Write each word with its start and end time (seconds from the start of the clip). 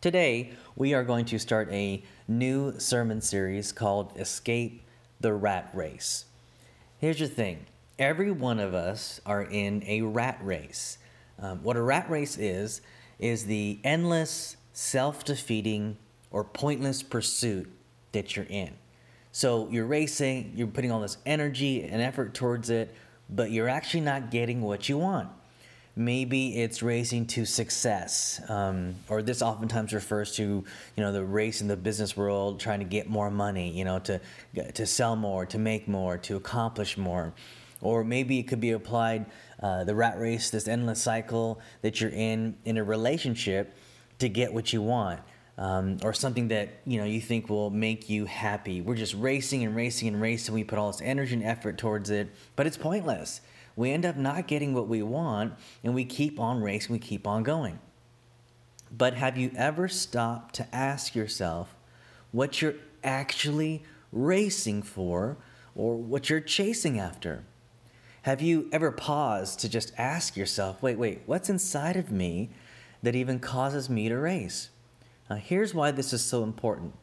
Today, 0.00 0.52
we 0.76 0.94
are 0.94 1.02
going 1.02 1.24
to 1.24 1.40
start 1.40 1.72
a 1.72 2.04
new 2.28 2.78
sermon 2.78 3.20
series 3.20 3.72
called 3.72 4.12
Escape 4.16 4.84
the 5.18 5.32
Rat 5.32 5.70
Race. 5.74 6.24
Here's 6.98 7.18
your 7.18 7.28
thing 7.28 7.66
every 7.98 8.30
one 8.30 8.60
of 8.60 8.74
us 8.74 9.20
are 9.26 9.42
in 9.42 9.82
a 9.88 10.02
rat 10.02 10.38
race. 10.40 10.98
Um, 11.40 11.64
what 11.64 11.76
a 11.76 11.82
rat 11.82 12.08
race 12.08 12.38
is, 12.38 12.80
is 13.18 13.46
the 13.46 13.80
endless, 13.82 14.56
self 14.72 15.24
defeating, 15.24 15.96
or 16.30 16.44
pointless 16.44 17.02
pursuit 17.02 17.68
that 18.12 18.36
you're 18.36 18.46
in. 18.48 18.74
So 19.32 19.68
you're 19.68 19.84
racing, 19.84 20.52
you're 20.54 20.68
putting 20.68 20.92
all 20.92 21.00
this 21.00 21.18
energy 21.26 21.82
and 21.82 22.00
effort 22.00 22.34
towards 22.34 22.70
it, 22.70 22.94
but 23.28 23.50
you're 23.50 23.68
actually 23.68 24.02
not 24.02 24.30
getting 24.30 24.62
what 24.62 24.88
you 24.88 24.96
want. 24.96 25.28
Maybe 25.98 26.62
it's 26.62 26.80
racing 26.80 27.26
to 27.26 27.44
success, 27.44 28.40
um, 28.48 28.94
or 29.08 29.20
this 29.20 29.42
oftentimes 29.42 29.92
refers 29.92 30.36
to 30.36 30.42
you 30.44 31.02
know 31.02 31.10
the 31.10 31.24
race 31.24 31.60
in 31.60 31.66
the 31.66 31.76
business 31.76 32.16
world, 32.16 32.60
trying 32.60 32.78
to 32.78 32.84
get 32.84 33.08
more 33.08 33.32
money, 33.32 33.72
you 33.72 33.84
know, 33.84 33.98
to 33.98 34.20
to 34.74 34.86
sell 34.86 35.16
more, 35.16 35.44
to 35.46 35.58
make 35.58 35.88
more, 35.88 36.16
to 36.18 36.36
accomplish 36.36 36.96
more, 36.96 37.34
or 37.80 38.04
maybe 38.04 38.38
it 38.38 38.44
could 38.44 38.60
be 38.60 38.70
applied 38.70 39.26
uh, 39.60 39.82
the 39.82 39.94
rat 39.96 40.20
race, 40.20 40.50
this 40.50 40.68
endless 40.68 41.02
cycle 41.02 41.60
that 41.82 42.00
you're 42.00 42.12
in 42.12 42.56
in 42.64 42.76
a 42.76 42.84
relationship 42.84 43.76
to 44.20 44.28
get 44.28 44.54
what 44.54 44.72
you 44.72 44.80
want. 44.80 45.18
Um, 45.58 45.98
or 46.04 46.12
something 46.12 46.46
that 46.48 46.68
you 46.86 47.00
know 47.00 47.06
you 47.06 47.20
think 47.20 47.50
will 47.50 47.70
make 47.70 48.08
you 48.08 48.24
happy. 48.26 48.80
We're 48.82 48.94
just 48.94 49.14
racing 49.14 49.64
and 49.64 49.74
racing 49.74 50.06
and 50.06 50.20
racing. 50.20 50.54
We 50.54 50.62
put 50.62 50.78
all 50.78 50.92
this 50.92 51.00
energy 51.02 51.34
and 51.34 51.42
effort 51.42 51.76
towards 51.76 52.10
it, 52.10 52.28
but 52.54 52.68
it's 52.68 52.76
pointless 52.76 53.40
we 53.78 53.92
end 53.92 54.04
up 54.04 54.16
not 54.16 54.48
getting 54.48 54.74
what 54.74 54.88
we 54.88 55.04
want 55.04 55.54
and 55.84 55.94
we 55.94 56.04
keep 56.04 56.40
on 56.40 56.60
racing, 56.60 56.92
we 56.92 56.98
keep 56.98 57.28
on 57.28 57.44
going. 57.44 57.78
But 58.90 59.14
have 59.14 59.38
you 59.38 59.52
ever 59.56 59.86
stopped 59.86 60.56
to 60.56 60.74
ask 60.74 61.14
yourself 61.14 61.76
what 62.32 62.60
you're 62.60 62.74
actually 63.04 63.84
racing 64.10 64.82
for 64.82 65.36
or 65.76 65.94
what 65.94 66.28
you're 66.28 66.40
chasing 66.40 66.98
after? 66.98 67.44
Have 68.22 68.42
you 68.42 68.68
ever 68.72 68.90
paused 68.90 69.60
to 69.60 69.68
just 69.68 69.92
ask 69.96 70.36
yourself, 70.36 70.82
wait, 70.82 70.98
wait, 70.98 71.20
what's 71.26 71.48
inside 71.48 71.94
of 71.94 72.10
me 72.10 72.50
that 73.04 73.14
even 73.14 73.38
causes 73.38 73.88
me 73.88 74.08
to 74.08 74.16
race? 74.16 74.70
Now, 75.30 75.36
here's 75.36 75.72
why 75.72 75.92
this 75.92 76.12
is 76.12 76.24
so 76.24 76.42
important, 76.42 76.94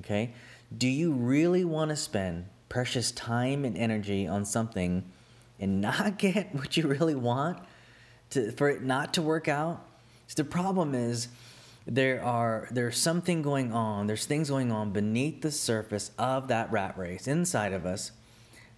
okay? 0.00 0.34
Do 0.76 0.88
you 0.88 1.10
really 1.10 1.64
want 1.64 1.88
to 1.88 1.96
spend 1.96 2.48
precious 2.68 3.12
time 3.12 3.64
and 3.64 3.78
energy 3.78 4.26
on 4.26 4.44
something 4.44 5.10
and 5.60 5.80
not 5.80 6.18
get 6.18 6.54
what 6.54 6.76
you 6.76 6.86
really 6.86 7.14
want 7.14 7.58
to 8.30 8.52
for 8.52 8.68
it 8.68 8.82
not 8.82 9.14
to 9.14 9.22
work 9.22 9.48
out 9.48 9.84
so 10.26 10.42
the 10.42 10.48
problem 10.48 10.94
is 10.94 11.28
there 11.86 12.22
are 12.22 12.68
there's 12.70 12.98
something 12.98 13.40
going 13.40 13.72
on 13.72 14.06
there's 14.06 14.26
things 14.26 14.50
going 14.50 14.70
on 14.70 14.90
beneath 14.90 15.40
the 15.40 15.50
surface 15.50 16.10
of 16.18 16.48
that 16.48 16.70
rat 16.70 16.96
race 16.98 17.26
inside 17.26 17.72
of 17.72 17.86
us 17.86 18.12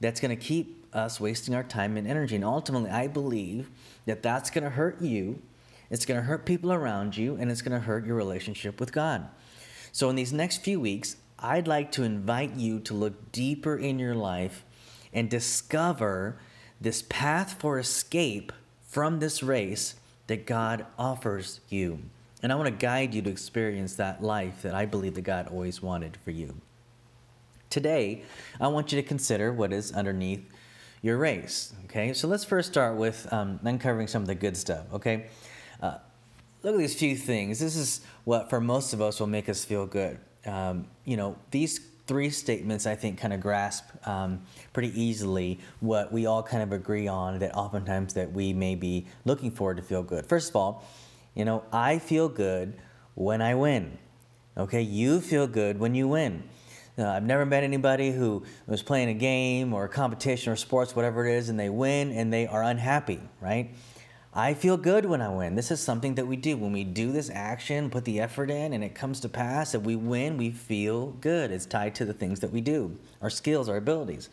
that's 0.00 0.20
going 0.20 0.34
to 0.34 0.42
keep 0.42 0.80
us 0.94 1.20
wasting 1.20 1.54
our 1.54 1.62
time 1.62 1.96
and 1.96 2.06
energy. 2.06 2.36
And 2.36 2.44
ultimately 2.44 2.90
i 2.90 3.06
believe 3.06 3.68
that 4.06 4.22
that's 4.22 4.50
going 4.50 4.64
to 4.64 4.70
hurt 4.70 5.00
you 5.00 5.42
it's 5.90 6.06
going 6.06 6.20
to 6.20 6.24
hurt 6.24 6.46
people 6.46 6.72
around 6.72 7.16
you 7.16 7.34
and 7.34 7.50
it's 7.50 7.62
going 7.62 7.78
to 7.78 7.84
hurt 7.84 8.06
your 8.06 8.14
relationship 8.14 8.78
with 8.78 8.92
god. 8.92 9.28
So 9.90 10.08
in 10.08 10.14
these 10.14 10.32
next 10.32 10.58
few 10.58 10.78
weeks 10.78 11.16
i'd 11.40 11.66
like 11.66 11.90
to 11.92 12.04
invite 12.04 12.54
you 12.54 12.78
to 12.80 12.94
look 12.94 13.32
deeper 13.32 13.76
in 13.76 13.98
your 13.98 14.14
life 14.14 14.64
and 15.12 15.28
discover 15.28 16.38
this 16.80 17.02
path 17.02 17.56
for 17.58 17.78
escape 17.78 18.52
from 18.82 19.20
this 19.20 19.42
race 19.42 19.94
that 20.26 20.46
God 20.46 20.86
offers 20.98 21.60
you. 21.68 22.00
And 22.42 22.52
I 22.52 22.54
want 22.54 22.66
to 22.66 22.74
guide 22.74 23.14
you 23.14 23.20
to 23.22 23.30
experience 23.30 23.96
that 23.96 24.22
life 24.22 24.62
that 24.62 24.74
I 24.74 24.86
believe 24.86 25.14
that 25.14 25.22
God 25.22 25.48
always 25.48 25.82
wanted 25.82 26.16
for 26.24 26.30
you. 26.30 26.54
Today, 27.68 28.24
I 28.60 28.68
want 28.68 28.92
you 28.92 29.00
to 29.00 29.06
consider 29.06 29.52
what 29.52 29.72
is 29.72 29.92
underneath 29.92 30.42
your 31.02 31.18
race. 31.18 31.72
Okay, 31.84 32.12
so 32.12 32.28
let's 32.28 32.44
first 32.44 32.70
start 32.70 32.96
with 32.96 33.30
um, 33.32 33.60
uncovering 33.62 34.06
some 34.06 34.22
of 34.22 34.28
the 34.28 34.34
good 34.34 34.56
stuff. 34.56 34.86
Okay, 34.92 35.26
uh, 35.82 35.98
look 36.62 36.74
at 36.74 36.78
these 36.78 36.94
few 36.94 37.16
things. 37.16 37.58
This 37.60 37.76
is 37.76 38.00
what, 38.24 38.50
for 38.50 38.60
most 38.60 38.92
of 38.92 39.00
us, 39.00 39.20
will 39.20 39.26
make 39.26 39.48
us 39.48 39.64
feel 39.64 39.86
good. 39.86 40.18
Um, 40.46 40.88
you 41.04 41.16
know, 41.16 41.36
these 41.50 41.80
three 42.10 42.28
statements 42.28 42.86
I 42.86 42.96
think 42.96 43.20
kind 43.20 43.32
of 43.32 43.40
grasp 43.40 43.84
um, 44.04 44.42
pretty 44.72 45.00
easily 45.00 45.60
what 45.78 46.12
we 46.12 46.26
all 46.26 46.42
kind 46.42 46.60
of 46.60 46.72
agree 46.72 47.06
on 47.06 47.38
that 47.38 47.54
oftentimes 47.54 48.14
that 48.14 48.32
we 48.32 48.52
may 48.52 48.74
be 48.74 49.06
looking 49.24 49.52
for 49.52 49.74
to 49.74 49.80
feel 49.80 50.02
good. 50.02 50.26
First 50.26 50.50
of 50.50 50.56
all, 50.56 50.84
you 51.36 51.44
know, 51.44 51.62
I 51.72 52.00
feel 52.00 52.28
good 52.28 52.74
when 53.14 53.40
I 53.40 53.54
win. 53.54 53.96
Okay, 54.56 54.82
you 54.82 55.20
feel 55.20 55.46
good 55.46 55.78
when 55.78 55.94
you 55.94 56.08
win. 56.08 56.42
Uh, 56.98 57.06
I've 57.06 57.22
never 57.22 57.46
met 57.46 57.62
anybody 57.62 58.10
who 58.10 58.42
was 58.66 58.82
playing 58.82 59.08
a 59.08 59.14
game 59.14 59.72
or 59.72 59.84
a 59.84 59.88
competition 59.88 60.52
or 60.52 60.56
sports, 60.56 60.96
whatever 60.96 61.24
it 61.24 61.36
is, 61.36 61.48
and 61.48 61.60
they 61.60 61.68
win 61.68 62.10
and 62.10 62.32
they 62.32 62.48
are 62.48 62.64
unhappy, 62.64 63.20
right? 63.40 63.72
I 64.32 64.54
feel 64.54 64.76
good 64.76 65.06
when 65.06 65.20
I 65.20 65.28
win. 65.28 65.56
This 65.56 65.72
is 65.72 65.80
something 65.80 66.14
that 66.14 66.26
we 66.26 66.36
do. 66.36 66.56
When 66.56 66.72
we 66.72 66.84
do 66.84 67.10
this 67.10 67.30
action, 67.30 67.90
put 67.90 68.04
the 68.04 68.20
effort 68.20 68.48
in, 68.48 68.72
and 68.72 68.84
it 68.84 68.94
comes 68.94 69.18
to 69.20 69.28
pass, 69.28 69.74
if 69.74 69.82
we 69.82 69.96
win, 69.96 70.36
we 70.36 70.52
feel 70.52 71.08
good. 71.20 71.50
It's 71.50 71.66
tied 71.66 71.96
to 71.96 72.04
the 72.04 72.12
things 72.12 72.38
that 72.40 72.52
we 72.52 72.60
do, 72.60 72.96
our 73.20 73.30
skills, 73.30 73.68
our 73.68 73.76
abilities. 73.76 74.28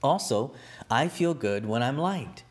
Also, 0.00 0.54
I 0.90 1.08
feel 1.08 1.34
good 1.34 1.66
when 1.66 1.82
I'm 1.82 1.98
liked 1.98 2.44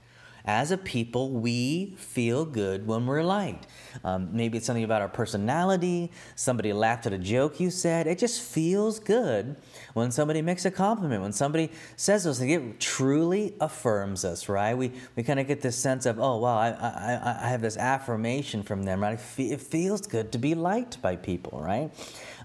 as 0.46 0.72
a 0.72 0.78
people, 0.78 1.32
we 1.32 1.96
feel 1.98 2.44
good 2.44 2.86
when 2.86 3.06
we're 3.06 3.24
liked. 3.24 3.68
Um, 4.04 4.30
maybe 4.34 4.58
it's 4.58 4.68
something 4.68 4.84
about 4.84 5.02
our 5.02 5.08
personality. 5.08 6.12
Somebody 6.36 6.74
laughed 6.74 7.06
at 7.06 7.14
a 7.14 7.18
joke 7.18 7.62
you 7.62 7.70
said. 7.70 8.08
It 8.08 8.20
just 8.20 8.42
feels 8.42 9.00
good 9.00 9.56
when 9.94 10.12
somebody 10.12 10.42
makes 10.42 10.66
a 10.66 10.72
compliment, 10.72 11.22
when 11.22 11.32
somebody 11.32 11.72
says 11.96 12.26
those 12.26 12.40
things. 12.40 12.52
It 12.52 12.80
truly 12.82 13.56
affirms 13.62 14.26
us, 14.26 14.50
right? 14.50 14.74
We, 14.76 14.92
we 15.16 15.24
kind 15.24 15.40
of 15.40 15.48
get 15.48 15.62
this 15.62 15.78
sense 15.78 16.06
of, 16.06 16.20
oh, 16.20 16.38
wow, 16.38 16.58
I, 16.58 16.70
I, 16.72 17.46
I 17.46 17.50
have 17.50 17.62
this 17.62 17.78
affirmation 17.78 18.64
from 18.64 18.84
them, 18.84 19.02
right? 19.02 19.20
It 19.38 19.62
feels 19.62 20.02
good 20.02 20.34
to 20.34 20.38
be 20.38 20.56
liked 20.56 21.02
by 21.02 21.16
people, 21.16 21.62
right? 21.62 21.90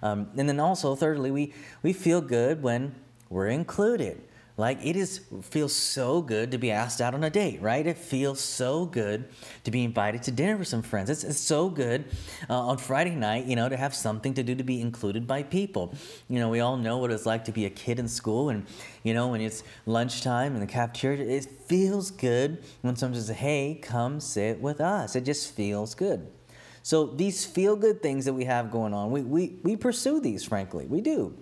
Um, 0.03 0.29
and 0.37 0.49
then 0.49 0.61
also, 0.61 0.95
thirdly, 0.95 1.33
we, 1.33 1.53
we 1.83 1.93
feel 1.93 2.21
good 2.21 2.63
when 2.63 2.95
we're 3.29 3.49
included. 3.49 4.23
Like 4.59 4.85
it 4.85 4.97
is 4.97 5.21
feels 5.43 5.73
so 5.73 6.21
good 6.21 6.51
to 6.51 6.59
be 6.59 6.73
asked 6.73 7.01
out 7.01 7.15
on 7.15 7.23
a 7.23 7.31
date, 7.31 7.63
right? 7.63 7.87
It 7.87 7.97
feels 7.97 8.41
so 8.41 8.87
good 8.87 9.29
to 9.63 9.71
be 9.71 9.85
invited 9.85 10.25
to 10.25 10.33
dinner 10.33 10.57
with 10.57 10.67
some 10.67 10.83
friends. 10.83 11.09
It's, 11.11 11.23
it's 11.23 11.39
so 11.39 11.69
good 11.69 12.07
uh, 12.51 12.67
on 12.67 12.77
Friday 12.77 13.15
night, 13.15 13.45
you 13.45 13.55
know, 13.55 13.69
to 13.69 13.77
have 13.77 13.95
something 13.95 14.35
to 14.35 14.43
do 14.43 14.57
to 14.57 14.65
be 14.65 14.81
included 14.81 15.29
by 15.29 15.45
people. 15.45 15.95
You 16.29 16.41
know, 16.41 16.49
we 16.49 16.59
all 16.59 16.77
know 16.77 16.99
what 16.99 17.13
it's 17.13 17.25
like 17.25 17.45
to 17.45 17.53
be 17.53 17.67
a 17.67 17.71
kid 17.71 18.01
in 18.01 18.09
school, 18.09 18.49
and 18.49 18.67
you 19.05 19.15
know, 19.15 19.29
when 19.29 19.41
it's 19.41 19.63
lunchtime 19.87 20.55
in 20.55 20.61
the 20.61 20.67
cafeteria, 20.67 21.25
it 21.25 21.45
feels 21.45 22.11
good 22.11 22.65
when 22.81 22.97
someone 22.97 23.21
says, 23.21 23.29
"Hey, 23.37 23.79
come 23.81 24.19
sit 24.19 24.61
with 24.61 24.81
us." 24.81 25.15
It 25.15 25.25
just 25.25 25.55
feels 25.55 25.95
good. 25.95 26.27
So 26.83 27.07
these 27.07 27.45
feel 27.45 27.77
good 27.77 28.03
things 28.03 28.25
that 28.25 28.33
we 28.35 28.45
have 28.47 28.73
going 28.73 28.93
on, 28.93 29.13
we, 29.13 29.21
we, 29.21 29.59
we 29.63 29.77
pursue 29.77 30.21
these, 30.21 30.43
frankly. 30.43 30.87
We 30.87 31.01
do 31.01 31.37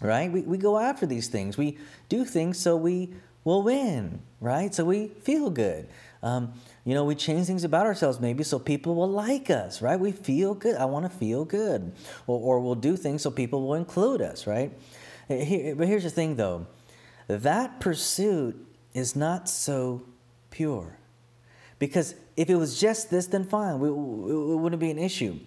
right? 0.00 0.30
We, 0.30 0.42
we 0.42 0.58
go 0.58 0.78
after 0.78 1.06
these 1.06 1.28
things. 1.28 1.56
We 1.56 1.78
do 2.08 2.24
things 2.24 2.58
so 2.58 2.76
we 2.76 3.14
will 3.44 3.62
win, 3.62 4.20
right? 4.40 4.74
So 4.74 4.84
we 4.84 5.08
feel 5.08 5.50
good. 5.50 5.88
Um, 6.22 6.54
you 6.84 6.94
know, 6.94 7.04
we 7.04 7.14
change 7.14 7.46
things 7.46 7.64
about 7.64 7.86
ourselves 7.86 8.18
maybe 8.18 8.44
so 8.44 8.58
people 8.58 8.94
will 8.94 9.10
like 9.10 9.50
us, 9.50 9.82
right? 9.82 10.00
We 10.00 10.12
feel 10.12 10.54
good. 10.54 10.76
I 10.76 10.86
want 10.86 11.10
to 11.10 11.18
feel 11.18 11.44
good. 11.44 11.92
Or, 12.26 12.40
or 12.40 12.60
we'll 12.60 12.74
do 12.74 12.96
things 12.96 13.22
so 13.22 13.30
people 13.30 13.66
will 13.66 13.74
include 13.74 14.22
us, 14.22 14.46
right? 14.46 14.72
Here, 15.28 15.74
but 15.74 15.86
here's 15.86 16.04
the 16.04 16.10
thing 16.10 16.36
though 16.36 16.66
that 17.26 17.80
pursuit 17.80 18.66
is 18.92 19.16
not 19.16 19.48
so 19.48 20.02
pure. 20.50 20.98
Because 21.78 22.14
if 22.36 22.48
it 22.48 22.54
was 22.56 22.78
just 22.78 23.10
this, 23.10 23.26
then 23.26 23.44
fine, 23.44 23.78
we, 23.78 23.88
it 23.88 24.58
wouldn't 24.58 24.80
be 24.80 24.90
an 24.90 24.98
issue. 24.98 25.38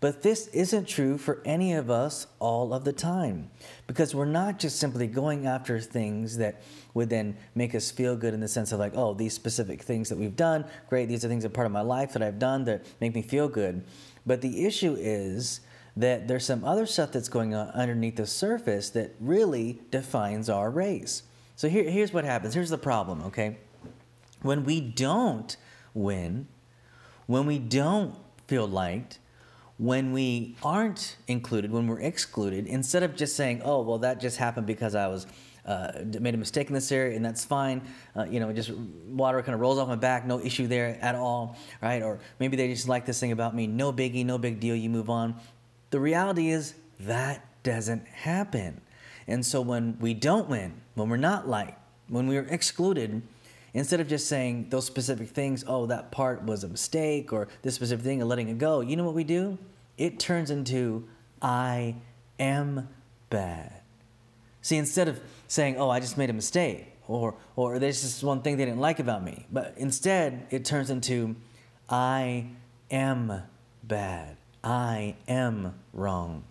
But 0.00 0.22
this 0.22 0.48
isn't 0.48 0.86
true 0.86 1.16
for 1.16 1.40
any 1.44 1.72
of 1.72 1.90
us 1.90 2.26
all 2.38 2.74
of 2.74 2.84
the 2.84 2.92
time 2.92 3.50
because 3.86 4.14
we're 4.14 4.26
not 4.26 4.58
just 4.58 4.78
simply 4.78 5.06
going 5.06 5.46
after 5.46 5.80
things 5.80 6.36
that 6.36 6.62
would 6.92 7.08
then 7.08 7.36
make 7.54 7.74
us 7.74 7.90
feel 7.90 8.14
good 8.14 8.34
in 8.34 8.40
the 8.40 8.48
sense 8.48 8.72
of 8.72 8.78
like, 8.78 8.92
oh, 8.94 9.14
these 9.14 9.32
specific 9.32 9.82
things 9.82 10.10
that 10.10 10.18
we've 10.18 10.36
done, 10.36 10.66
great, 10.88 11.06
these 11.06 11.24
are 11.24 11.28
things 11.28 11.44
that 11.44 11.52
are 11.52 11.54
part 11.54 11.66
of 11.66 11.72
my 11.72 11.80
life 11.80 12.12
that 12.12 12.22
I've 12.22 12.38
done 12.38 12.64
that 12.64 12.84
make 13.00 13.14
me 13.14 13.22
feel 13.22 13.48
good. 13.48 13.84
But 14.26 14.42
the 14.42 14.66
issue 14.66 14.96
is 14.98 15.60
that 15.96 16.28
there's 16.28 16.44
some 16.44 16.62
other 16.62 16.84
stuff 16.84 17.12
that's 17.12 17.30
going 17.30 17.54
on 17.54 17.68
underneath 17.70 18.16
the 18.16 18.26
surface 18.26 18.90
that 18.90 19.14
really 19.18 19.80
defines 19.90 20.50
our 20.50 20.70
race. 20.70 21.22
So 21.56 21.70
here, 21.70 21.88
here's 21.88 22.12
what 22.12 22.26
happens. 22.26 22.52
Here's 22.52 22.68
the 22.68 22.76
problem, 22.76 23.22
okay? 23.22 23.56
When 24.42 24.64
we 24.64 24.80
don't 24.82 25.56
win, 25.94 26.48
when 27.26 27.46
we 27.46 27.58
don't 27.58 28.14
feel 28.46 28.68
liked, 28.68 29.20
when 29.78 30.12
we 30.12 30.56
aren't 30.62 31.16
included, 31.28 31.70
when 31.70 31.86
we're 31.86 32.00
excluded, 32.00 32.66
instead 32.66 33.02
of 33.02 33.14
just 33.14 33.36
saying, 33.36 33.60
oh, 33.64 33.82
well, 33.82 33.98
that 33.98 34.20
just 34.20 34.38
happened 34.38 34.66
because 34.66 34.94
I 34.94 35.06
was 35.08 35.26
uh, 35.66 35.92
made 36.20 36.34
a 36.34 36.38
mistake 36.38 36.68
in 36.68 36.74
this 36.74 36.90
area, 36.92 37.16
and 37.16 37.24
that's 37.24 37.44
fine. 37.44 37.82
Uh, 38.16 38.24
you 38.24 38.40
know, 38.40 38.52
just 38.52 38.70
water 38.70 39.42
kind 39.42 39.54
of 39.54 39.60
rolls 39.60 39.78
off 39.78 39.88
my 39.88 39.96
back, 39.96 40.24
no 40.24 40.40
issue 40.40 40.66
there 40.66 40.96
at 41.02 41.14
all, 41.14 41.56
right? 41.82 42.02
Or 42.02 42.20
maybe 42.38 42.56
they 42.56 42.68
just 42.68 42.88
like 42.88 43.04
this 43.04 43.20
thing 43.20 43.32
about 43.32 43.54
me, 43.54 43.66
no 43.66 43.92
biggie, 43.92 44.24
no 44.24 44.38
big 44.38 44.60
deal. 44.60 44.76
You 44.76 44.88
move 44.88 45.10
on. 45.10 45.34
The 45.90 46.00
reality 46.00 46.50
is 46.50 46.74
that 47.00 47.44
doesn't 47.62 48.06
happen. 48.06 48.80
And 49.26 49.44
so 49.44 49.60
when 49.60 49.98
we 50.00 50.14
don't 50.14 50.48
win, 50.48 50.74
when 50.94 51.08
we're 51.08 51.16
not 51.16 51.48
liked, 51.48 51.78
when 52.08 52.28
we're 52.28 52.46
excluded, 52.48 53.22
instead 53.76 54.00
of 54.00 54.08
just 54.08 54.26
saying 54.26 54.68
those 54.70 54.86
specific 54.86 55.28
things, 55.28 55.62
oh, 55.66 55.84
that 55.86 56.10
part 56.10 56.42
was 56.42 56.64
a 56.64 56.68
mistake 56.68 57.30
or 57.32 57.46
this 57.60 57.74
specific 57.74 58.04
thing 58.04 58.20
and 58.20 58.28
letting 58.28 58.48
it 58.48 58.56
go, 58.56 58.80
you 58.80 58.96
know 58.96 59.04
what 59.04 59.14
we 59.14 59.22
do? 59.22 59.58
It 59.98 60.18
turns 60.18 60.50
into, 60.50 61.06
I 61.42 61.96
am 62.40 62.88
bad. 63.28 63.82
See, 64.62 64.76
instead 64.76 65.08
of 65.08 65.20
saying, 65.46 65.76
oh, 65.76 65.90
I 65.90 66.00
just 66.00 66.16
made 66.16 66.30
a 66.30 66.32
mistake 66.32 66.86
or, 67.06 67.34
or 67.54 67.78
there's 67.78 68.00
just 68.00 68.24
one 68.24 68.40
thing 68.40 68.56
they 68.56 68.64
didn't 68.64 68.80
like 68.80 68.98
about 68.98 69.22
me, 69.22 69.46
but 69.52 69.74
instead 69.76 70.46
it 70.50 70.64
turns 70.64 70.88
into, 70.88 71.36
I 71.88 72.46
am 72.90 73.42
bad. 73.84 74.38
I 74.64 75.16
am 75.28 75.74
wrong. 75.92 76.44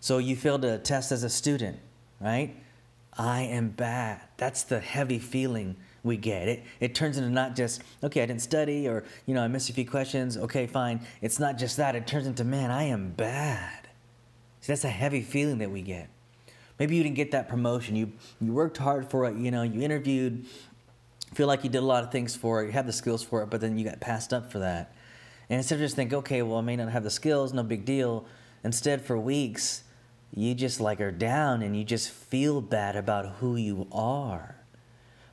So 0.00 0.18
you 0.18 0.34
failed 0.34 0.64
a 0.64 0.78
test 0.78 1.12
as 1.12 1.22
a 1.22 1.30
student, 1.30 1.78
right? 2.20 2.56
I 3.16 3.42
am 3.42 3.68
bad. 3.68 4.20
That's 4.36 4.64
the 4.64 4.80
heavy 4.80 5.20
feeling 5.20 5.76
we 6.06 6.16
get. 6.16 6.48
It 6.48 6.64
it 6.80 6.94
turns 6.94 7.18
into 7.18 7.30
not 7.30 7.56
just, 7.56 7.82
okay, 8.02 8.22
I 8.22 8.26
didn't 8.26 8.42
study 8.42 8.88
or, 8.88 9.04
you 9.26 9.34
know, 9.34 9.42
I 9.42 9.48
missed 9.48 9.68
a 9.68 9.72
few 9.72 9.86
questions. 9.86 10.36
Okay, 10.36 10.66
fine. 10.66 11.00
It's 11.20 11.38
not 11.38 11.58
just 11.58 11.76
that. 11.76 11.94
It 11.94 12.06
turns 12.06 12.26
into, 12.26 12.44
man, 12.44 12.70
I 12.70 12.84
am 12.84 13.10
bad. 13.10 13.88
See, 14.60 14.72
that's 14.72 14.84
a 14.84 14.88
heavy 14.88 15.22
feeling 15.22 15.58
that 15.58 15.70
we 15.70 15.82
get. 15.82 16.08
Maybe 16.78 16.96
you 16.96 17.02
didn't 17.02 17.16
get 17.16 17.30
that 17.32 17.48
promotion. 17.48 17.96
You 17.96 18.12
you 18.40 18.52
worked 18.52 18.78
hard 18.78 19.10
for 19.10 19.26
it, 19.26 19.36
you 19.36 19.50
know, 19.50 19.62
you 19.62 19.82
interviewed, 19.82 20.46
feel 21.34 21.46
like 21.46 21.64
you 21.64 21.70
did 21.70 21.78
a 21.78 21.86
lot 21.86 22.04
of 22.04 22.12
things 22.12 22.34
for 22.36 22.62
it, 22.62 22.66
you 22.66 22.72
had 22.72 22.86
the 22.86 22.92
skills 22.92 23.22
for 23.22 23.42
it, 23.42 23.50
but 23.50 23.60
then 23.60 23.78
you 23.78 23.84
got 23.84 24.00
passed 24.00 24.32
up 24.32 24.50
for 24.50 24.58
that. 24.60 24.94
And 25.48 25.58
instead 25.58 25.76
of 25.76 25.80
just 25.82 25.96
think, 25.96 26.12
okay, 26.12 26.42
well, 26.42 26.58
I 26.58 26.62
may 26.62 26.76
not 26.76 26.90
have 26.90 27.04
the 27.04 27.10
skills, 27.10 27.52
no 27.52 27.62
big 27.62 27.84
deal. 27.84 28.26
Instead, 28.64 29.00
for 29.00 29.16
weeks, 29.16 29.84
you 30.34 30.54
just 30.54 30.80
like 30.80 31.00
are 31.00 31.12
down 31.12 31.62
and 31.62 31.76
you 31.76 31.84
just 31.84 32.10
feel 32.10 32.60
bad 32.60 32.96
about 32.96 33.36
who 33.36 33.56
you 33.56 33.86
are. 33.92 34.55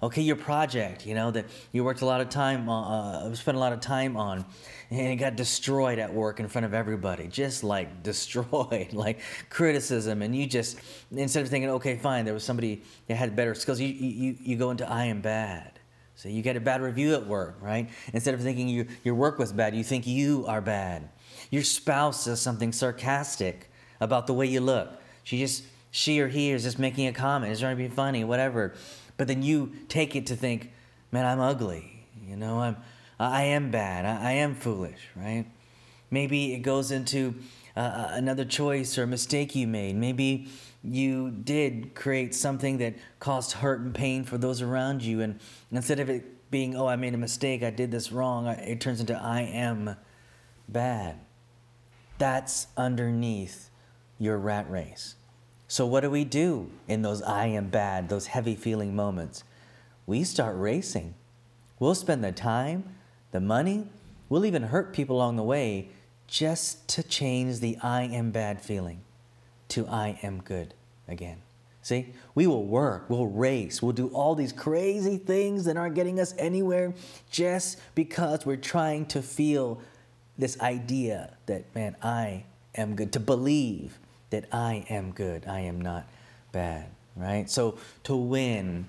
Okay, 0.03 0.21
your 0.21 0.35
project, 0.35 1.05
you 1.05 1.15
know, 1.15 1.31
that 1.31 1.45
you 1.71 1.81
worked 1.85 2.01
a 2.01 2.05
lot 2.05 2.19
of 2.19 2.27
time 2.27 2.67
uh, 2.67 3.33
spent 3.35 3.55
a 3.55 3.59
lot 3.59 3.71
of 3.71 3.79
time 3.79 4.17
on, 4.17 4.43
and 4.89 4.99
it 4.99 5.15
got 5.15 5.37
destroyed 5.37 5.97
at 5.97 6.13
work 6.13 6.41
in 6.41 6.49
front 6.49 6.65
of 6.65 6.73
everybody. 6.73 7.27
Just 7.27 7.63
like 7.63 8.03
destroyed, 8.03 8.91
like 8.91 9.21
criticism. 9.49 10.21
And 10.21 10.35
you 10.35 10.45
just, 10.45 10.77
instead 11.15 11.43
of 11.43 11.47
thinking, 11.47 11.69
okay, 11.69 11.95
fine, 11.95 12.25
there 12.25 12.33
was 12.33 12.43
somebody 12.43 12.83
that 13.07 13.15
had 13.15 13.33
better 13.33 13.55
skills, 13.55 13.79
you, 13.79 13.87
you, 13.87 14.35
you 14.41 14.57
go 14.57 14.71
into, 14.71 14.85
I 14.91 15.05
am 15.05 15.21
bad. 15.21 15.79
So 16.15 16.27
you 16.27 16.41
get 16.41 16.57
a 16.57 16.59
bad 16.59 16.81
review 16.81 17.13
at 17.13 17.25
work, 17.25 17.55
right? 17.61 17.89
Instead 18.11 18.33
of 18.33 18.41
thinking 18.41 18.67
you, 18.67 18.87
your 19.05 19.15
work 19.15 19.39
was 19.39 19.53
bad, 19.53 19.73
you 19.73 19.85
think 19.85 20.05
you 20.05 20.45
are 20.49 20.59
bad. 20.59 21.07
Your 21.49 21.63
spouse 21.63 22.25
says 22.25 22.41
something 22.41 22.73
sarcastic 22.73 23.71
about 24.01 24.27
the 24.27 24.33
way 24.33 24.47
you 24.47 24.59
look. 24.59 25.01
She 25.23 25.39
just, 25.39 25.63
she 25.91 26.19
or 26.19 26.27
he 26.27 26.51
is 26.51 26.63
just 26.63 26.77
making 26.77 27.07
a 27.07 27.13
comment, 27.13 27.53
is 27.53 27.61
trying 27.61 27.77
to 27.77 27.81
be 27.81 27.87
funny, 27.87 28.25
whatever. 28.25 28.73
But 29.17 29.27
then 29.27 29.43
you 29.43 29.73
take 29.87 30.15
it 30.15 30.27
to 30.27 30.35
think, 30.35 30.71
man, 31.11 31.25
I'm 31.25 31.39
ugly. 31.39 32.07
You 32.27 32.35
know, 32.35 32.59
I'm, 32.59 32.77
I 33.19 33.43
am 33.43 33.71
bad. 33.71 34.05
I, 34.05 34.29
I 34.29 34.31
am 34.33 34.55
foolish, 34.55 35.09
right? 35.15 35.45
Maybe 36.09 36.53
it 36.53 36.59
goes 36.59 36.91
into 36.91 37.35
uh, 37.75 37.79
uh 37.79 38.09
another 38.13 38.45
choice 38.45 38.97
or 38.97 39.07
mistake 39.07 39.55
you 39.55 39.67
made. 39.67 39.95
Maybe 39.95 40.47
you 40.83 41.31
did 41.31 41.95
create 41.95 42.35
something 42.35 42.77
that 42.79 42.95
caused 43.19 43.53
hurt 43.53 43.79
and 43.79 43.95
pain 43.95 44.23
for 44.25 44.37
those 44.37 44.61
around 44.61 45.01
you. 45.01 45.21
And 45.21 45.39
instead 45.71 45.99
of 45.99 46.09
it 46.09 46.51
being, 46.51 46.75
oh, 46.75 46.85
I 46.85 46.97
made 46.97 47.13
a 47.13 47.17
mistake, 47.17 47.63
I 47.63 47.69
did 47.69 47.89
this 47.89 48.11
wrong, 48.11 48.47
it 48.47 48.81
turns 48.81 48.99
into, 48.99 49.15
I 49.19 49.41
am 49.41 49.95
bad. 50.67 51.19
That's 52.17 52.67
underneath 52.77 53.69
your 54.19 54.37
rat 54.37 54.69
race. 54.69 55.15
So, 55.73 55.87
what 55.87 56.01
do 56.01 56.11
we 56.11 56.23
do 56.23 56.69
in 56.87 57.01
those 57.01 57.23
I 57.23 57.47
am 57.47 57.69
bad, 57.69 58.07
those 58.07 58.27
heavy 58.27 58.53
feeling 58.53 58.95
moments? 58.95 59.43
We 60.05 60.23
start 60.23 60.55
racing. 60.55 61.15
We'll 61.79 61.95
spend 61.95 62.23
the 62.23 62.31
time, 62.31 62.83
the 63.31 63.41
money, 63.41 63.87
we'll 64.29 64.45
even 64.45 64.61
hurt 64.61 64.93
people 64.93 65.15
along 65.15 65.37
the 65.37 65.43
way 65.43 65.89
just 66.27 66.87
to 66.89 67.01
change 67.01 67.59
the 67.59 67.75
I 67.81 68.03
am 68.03 68.29
bad 68.29 68.61
feeling 68.61 69.01
to 69.69 69.87
I 69.87 70.19
am 70.21 70.43
good 70.43 70.75
again. 71.07 71.41
See, 71.81 72.13
we 72.35 72.45
will 72.45 72.67
work, 72.67 73.09
we'll 73.09 73.25
race, 73.25 73.81
we'll 73.81 73.93
do 73.93 74.09
all 74.09 74.35
these 74.35 74.53
crazy 74.53 75.17
things 75.17 75.65
that 75.65 75.75
aren't 75.75 75.95
getting 75.95 76.19
us 76.19 76.35
anywhere 76.37 76.93
just 77.31 77.79
because 77.95 78.45
we're 78.45 78.57
trying 78.57 79.07
to 79.07 79.23
feel 79.23 79.81
this 80.37 80.59
idea 80.61 81.35
that, 81.47 81.73
man, 81.73 81.95
I 82.03 82.43
am 82.75 82.95
good, 82.95 83.11
to 83.13 83.19
believe 83.19 83.97
that 84.33 84.45
I 84.51 84.83
am 84.89 85.11
good, 85.11 85.45
I 85.45 85.59
am 85.59 85.79
not 85.79 86.07
bad, 86.51 86.87
right? 87.15 87.47
So 87.47 87.77
to 88.05 88.15
win, 88.15 88.87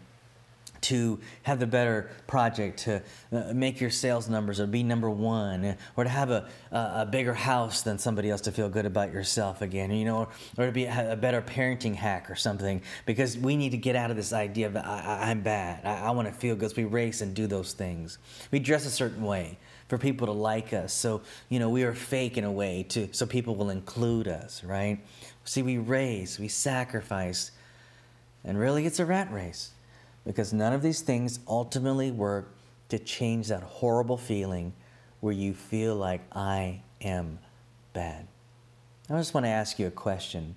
to 0.81 1.20
have 1.43 1.61
the 1.61 1.67
better 1.67 2.11
project, 2.26 2.79
to 2.81 3.02
uh, 3.31 3.52
make 3.52 3.79
your 3.79 3.91
sales 3.91 4.26
numbers 4.26 4.58
or 4.58 4.67
be 4.67 4.82
number 4.82 5.11
one, 5.11 5.76
or 5.96 6.05
to 6.05 6.08
have 6.08 6.31
a, 6.31 6.49
a 6.73 7.05
bigger 7.05 7.35
house 7.35 7.82
than 7.82 7.99
somebody 7.99 8.31
else 8.31 8.41
to 8.41 8.52
feel 8.52 8.70
good 8.70 8.87
about 8.87 9.12
yourself 9.12 9.61
again, 9.61 9.91
you 9.91 10.06
know, 10.06 10.20
or, 10.20 10.29
or 10.56 10.67
to 10.67 10.73
be 10.73 10.87
a 10.87 11.17
better 11.20 11.43
parenting 11.43 11.94
hack 11.94 12.31
or 12.31 12.37
something, 12.37 12.81
because 13.05 13.37
we 13.37 13.55
need 13.55 13.70
to 13.70 13.76
get 13.76 13.97
out 13.97 14.11
of 14.11 14.17
this 14.17 14.32
idea 14.32 14.67
of 14.69 14.76
I, 14.79 15.31
am 15.31 15.43
bad, 15.43 15.85
I, 15.85 16.08
I 16.08 16.11
want 16.12 16.26
to 16.26 16.32
feel 16.32 16.56
good. 16.56 16.70
So 16.70 16.76
we 16.79 16.85
race 16.85 17.20
and 17.20 17.35
do 17.35 17.47
those 17.47 17.75
things. 17.75 18.17
We 18.50 18.61
dress 18.61 18.87
a 18.87 18.90
certain 18.90 19.25
way 19.25 19.58
for 19.88 19.99
people 19.99 20.26
to 20.26 20.32
like 20.32 20.73
us. 20.73 20.94
So, 20.94 21.20
you 21.50 21.58
know, 21.58 21.69
we 21.69 21.82
are 21.82 21.94
fake 21.94 22.38
in 22.38 22.44
a 22.44 22.52
way 22.52 22.85
to 22.90 23.08
so 23.12 23.26
people 23.26 23.55
will 23.55 23.70
include 23.70 24.29
us, 24.29 24.64
right? 24.64 24.99
See, 25.44 25.62
we 25.62 25.79
raise, 25.79 26.38
we 26.38 26.49
sacrifice, 26.49 27.50
and 28.44 28.58
really 28.58 28.87
it's 28.87 28.99
a 28.99 29.05
rat 29.05 29.32
race 29.32 29.73
because 30.25 30.52
none 30.52 30.73
of 30.73 30.82
these 30.82 31.02
things 31.02 31.41
ultimately 31.46 32.11
work 32.11 32.55
to 32.88 32.99
change 32.99 33.49
that 33.49 33.62
horrible 33.62 34.17
feeling 34.17 34.73
where 35.20 35.35
you 35.35 35.55
feel 35.55 35.96
like 35.96 36.23
I 36.32 36.81
am 37.00 37.38
bad. 37.93 38.26
I 39.11 39.17
just 39.19 39.35
want 39.35 39.44
to 39.44 39.50
ask 39.50 39.79
you 39.79 39.87
a 39.87 39.91
question. 39.91 40.56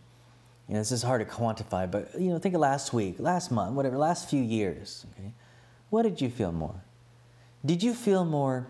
You 0.67 0.73
know, 0.73 0.79
this 0.79 0.91
is 0.91 1.03
hard 1.03 1.25
to 1.25 1.33
quantify, 1.33 1.89
but 1.89 2.11
you 2.19 2.29
know, 2.29 2.39
think 2.39 2.55
of 2.55 2.61
last 2.61 2.93
week, 2.93 3.15
last 3.19 3.51
month, 3.51 3.73
whatever, 3.73 3.97
last 3.97 4.29
few 4.29 4.41
years. 4.41 5.05
Okay, 5.13 5.31
what 5.89 6.03
did 6.03 6.21
you 6.21 6.29
feel 6.29 6.51
more? 6.51 6.81
Did 7.65 7.83
you 7.83 7.93
feel 7.93 8.25
more? 8.25 8.67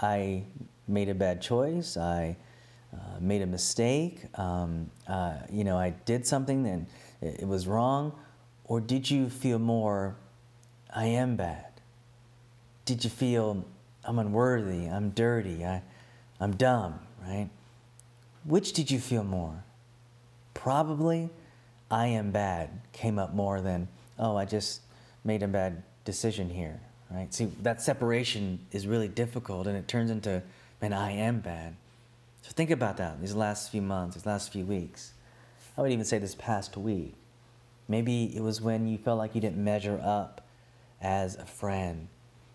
I 0.00 0.44
made 0.86 1.08
a 1.08 1.14
bad 1.14 1.42
choice. 1.42 1.96
I 1.96 2.36
made 3.22 3.42
a 3.42 3.46
mistake, 3.46 4.20
um, 4.38 4.90
uh, 5.06 5.34
you 5.50 5.64
know, 5.64 5.78
I 5.78 5.90
did 5.90 6.26
something 6.26 6.66
and 6.66 6.86
it, 7.20 7.40
it 7.40 7.48
was 7.48 7.66
wrong? 7.66 8.12
Or 8.64 8.80
did 8.80 9.10
you 9.10 9.30
feel 9.30 9.58
more, 9.58 10.16
I 10.94 11.06
am 11.06 11.36
bad? 11.36 11.66
Did 12.84 13.04
you 13.04 13.10
feel, 13.10 13.64
I'm 14.04 14.18
unworthy, 14.18 14.86
I'm 14.86 15.10
dirty, 15.10 15.64
I, 15.64 15.82
I'm 16.40 16.56
dumb, 16.56 16.98
right? 17.22 17.48
Which 18.44 18.72
did 18.72 18.90
you 18.90 18.98
feel 18.98 19.24
more? 19.24 19.64
Probably, 20.54 21.30
I 21.90 22.06
am 22.08 22.30
bad 22.30 22.70
came 22.92 23.18
up 23.18 23.32
more 23.32 23.60
than, 23.60 23.88
oh, 24.18 24.36
I 24.36 24.44
just 24.44 24.80
made 25.24 25.42
a 25.42 25.48
bad 25.48 25.82
decision 26.04 26.50
here, 26.50 26.80
right? 27.10 27.32
See, 27.32 27.46
that 27.62 27.80
separation 27.80 28.58
is 28.72 28.86
really 28.86 29.08
difficult 29.08 29.66
and 29.66 29.76
it 29.76 29.88
turns 29.88 30.10
into, 30.10 30.42
man, 30.82 30.92
I 30.92 31.12
am 31.12 31.40
bad. 31.40 31.76
So 32.42 32.52
think 32.52 32.70
about 32.70 32.96
that 32.98 33.20
these 33.20 33.34
last 33.34 33.70
few 33.70 33.82
months, 33.82 34.16
these 34.16 34.26
last 34.26 34.52
few 34.52 34.64
weeks. 34.64 35.12
I 35.76 35.82
would 35.82 35.92
even 35.92 36.04
say 36.04 36.18
this 36.18 36.34
past 36.34 36.76
week. 36.76 37.14
Maybe 37.86 38.36
it 38.36 38.42
was 38.42 38.60
when 38.60 38.86
you 38.86 38.98
felt 38.98 39.18
like 39.18 39.34
you 39.34 39.40
didn't 39.40 39.62
measure 39.62 40.00
up 40.02 40.46
as 41.00 41.36
a 41.36 41.46
friend. 41.46 42.08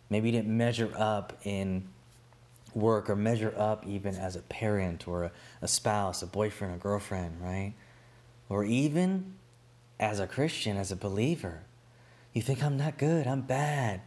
Maybe 0.09 0.29
you 0.29 0.31
didn't 0.31 0.55
measure 0.55 0.91
up 0.95 1.33
in 1.43 1.87
work 2.73 3.09
or 3.09 3.15
measure 3.15 3.53
up 3.57 3.85
even 3.87 4.15
as 4.15 4.35
a 4.35 4.41
parent 4.41 5.07
or 5.07 5.23
a, 5.23 5.31
a 5.61 5.67
spouse, 5.67 6.21
a 6.21 6.27
boyfriend, 6.27 6.75
a 6.75 6.77
girlfriend, 6.77 7.41
right? 7.41 7.73
Or 8.49 8.63
even 8.63 9.35
as 9.99 10.19
a 10.19 10.27
Christian, 10.27 10.77
as 10.77 10.91
a 10.91 10.95
believer. 10.95 11.63
You 12.33 12.41
think, 12.41 12.63
I'm 12.63 12.77
not 12.77 12.97
good, 12.97 13.27
I'm 13.27 13.41
bad. 13.41 14.01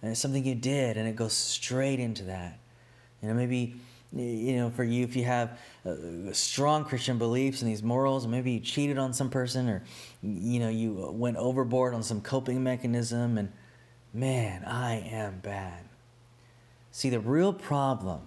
And 0.00 0.10
it's 0.10 0.20
something 0.20 0.44
you 0.44 0.54
did, 0.54 0.96
and 0.96 1.08
it 1.08 1.16
goes 1.16 1.32
straight 1.32 2.00
into 2.00 2.24
that. 2.24 2.58
You 3.20 3.28
know, 3.28 3.34
maybe 3.34 3.76
you 4.14 4.56
know, 4.56 4.70
for 4.70 4.84
you, 4.84 5.04
if 5.04 5.16
you 5.16 5.24
have 5.24 5.58
uh, 5.86 5.94
strong 6.32 6.84
Christian 6.84 7.18
beliefs 7.18 7.62
and 7.62 7.70
these 7.70 7.82
morals, 7.82 8.26
maybe 8.26 8.52
you 8.52 8.60
cheated 8.60 8.98
on 8.98 9.12
some 9.12 9.30
person 9.30 9.68
or, 9.68 9.82
you 10.22 10.60
know, 10.60 10.68
you 10.68 10.92
went 11.12 11.36
overboard 11.36 11.94
on 11.94 12.02
some 12.02 12.20
coping 12.20 12.62
mechanism 12.62 13.38
and, 13.38 13.52
man, 14.12 14.64
I 14.64 14.96
am 14.96 15.40
bad. 15.40 15.84
See, 16.90 17.08
the 17.08 17.20
real 17.20 17.54
problem 17.54 18.20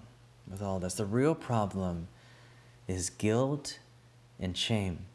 with 0.50 0.62
all 0.62 0.80
this, 0.80 0.96
the 0.96 1.06
real 1.06 1.36
problem 1.36 2.08
is 2.88 3.10
guilt 3.10 3.80
and 4.40 4.58
shame. 4.58 5.06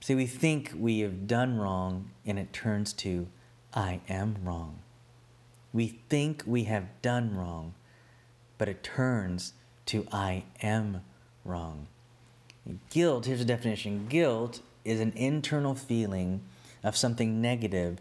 See, 0.00 0.14
we 0.14 0.26
think 0.26 0.72
we 0.76 1.00
have 1.00 1.26
done 1.26 1.58
wrong, 1.58 2.10
and 2.24 2.38
it 2.38 2.52
turns 2.52 2.92
to, 2.94 3.28
I 3.72 4.00
am 4.08 4.36
wrong. 4.42 4.80
We 5.72 6.00
think 6.08 6.42
we 6.46 6.64
have 6.64 6.86
done 7.02 7.36
wrong, 7.36 7.74
but 8.58 8.68
it 8.68 8.82
turns 8.82 9.52
to, 9.86 10.06
I 10.12 10.44
am 10.62 11.02
wrong. 11.44 11.86
Guilt, 12.90 13.26
here's 13.26 13.40
a 13.40 13.44
definition 13.44 14.06
guilt 14.08 14.60
is 14.84 15.00
an 15.00 15.12
internal 15.16 15.74
feeling 15.74 16.42
of 16.82 16.96
something 16.96 17.40
negative 17.40 17.98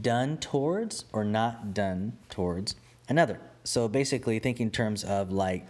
done 0.00 0.38
towards 0.38 1.04
or 1.12 1.24
not 1.24 1.74
done 1.74 2.16
towards 2.28 2.74
another. 3.08 3.40
So 3.64 3.88
basically, 3.88 4.38
think 4.38 4.60
in 4.60 4.70
terms 4.70 5.04
of 5.04 5.32
like, 5.32 5.66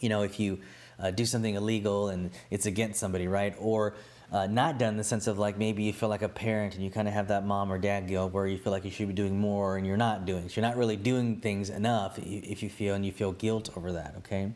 you 0.00 0.08
know, 0.08 0.22
if 0.22 0.38
you 0.40 0.60
uh, 0.98 1.10
do 1.10 1.24
something 1.24 1.54
illegal 1.54 2.08
and 2.08 2.30
it's 2.50 2.66
against 2.66 3.00
somebody, 3.00 3.28
right? 3.28 3.54
Or 3.58 3.94
uh, 4.32 4.46
not 4.46 4.78
done 4.78 4.94
in 4.94 4.96
the 4.96 5.04
sense 5.04 5.26
of 5.26 5.38
like 5.38 5.58
maybe 5.58 5.82
you 5.82 5.92
feel 5.92 6.08
like 6.08 6.22
a 6.22 6.28
parent 6.28 6.74
and 6.74 6.82
you 6.82 6.90
kind 6.90 7.06
of 7.06 7.12
have 7.12 7.28
that 7.28 7.44
mom 7.44 7.70
or 7.70 7.76
dad 7.76 8.08
guilt 8.08 8.32
where 8.32 8.46
you 8.46 8.56
feel 8.56 8.72
like 8.72 8.84
you 8.84 8.90
should 8.90 9.06
be 9.06 9.14
doing 9.14 9.38
more 9.38 9.76
and 9.76 9.86
you're 9.86 9.98
not 9.98 10.24
doing. 10.24 10.48
So 10.48 10.60
you're 10.60 10.68
not 10.68 10.78
really 10.78 10.96
doing 10.96 11.36
things 11.36 11.68
enough 11.68 12.18
if 12.18 12.62
you 12.62 12.70
feel 12.70 12.94
and 12.94 13.04
you 13.04 13.12
feel 13.12 13.32
guilt 13.32 13.68
over 13.76 13.92
that, 13.92 14.14
okay? 14.18 14.52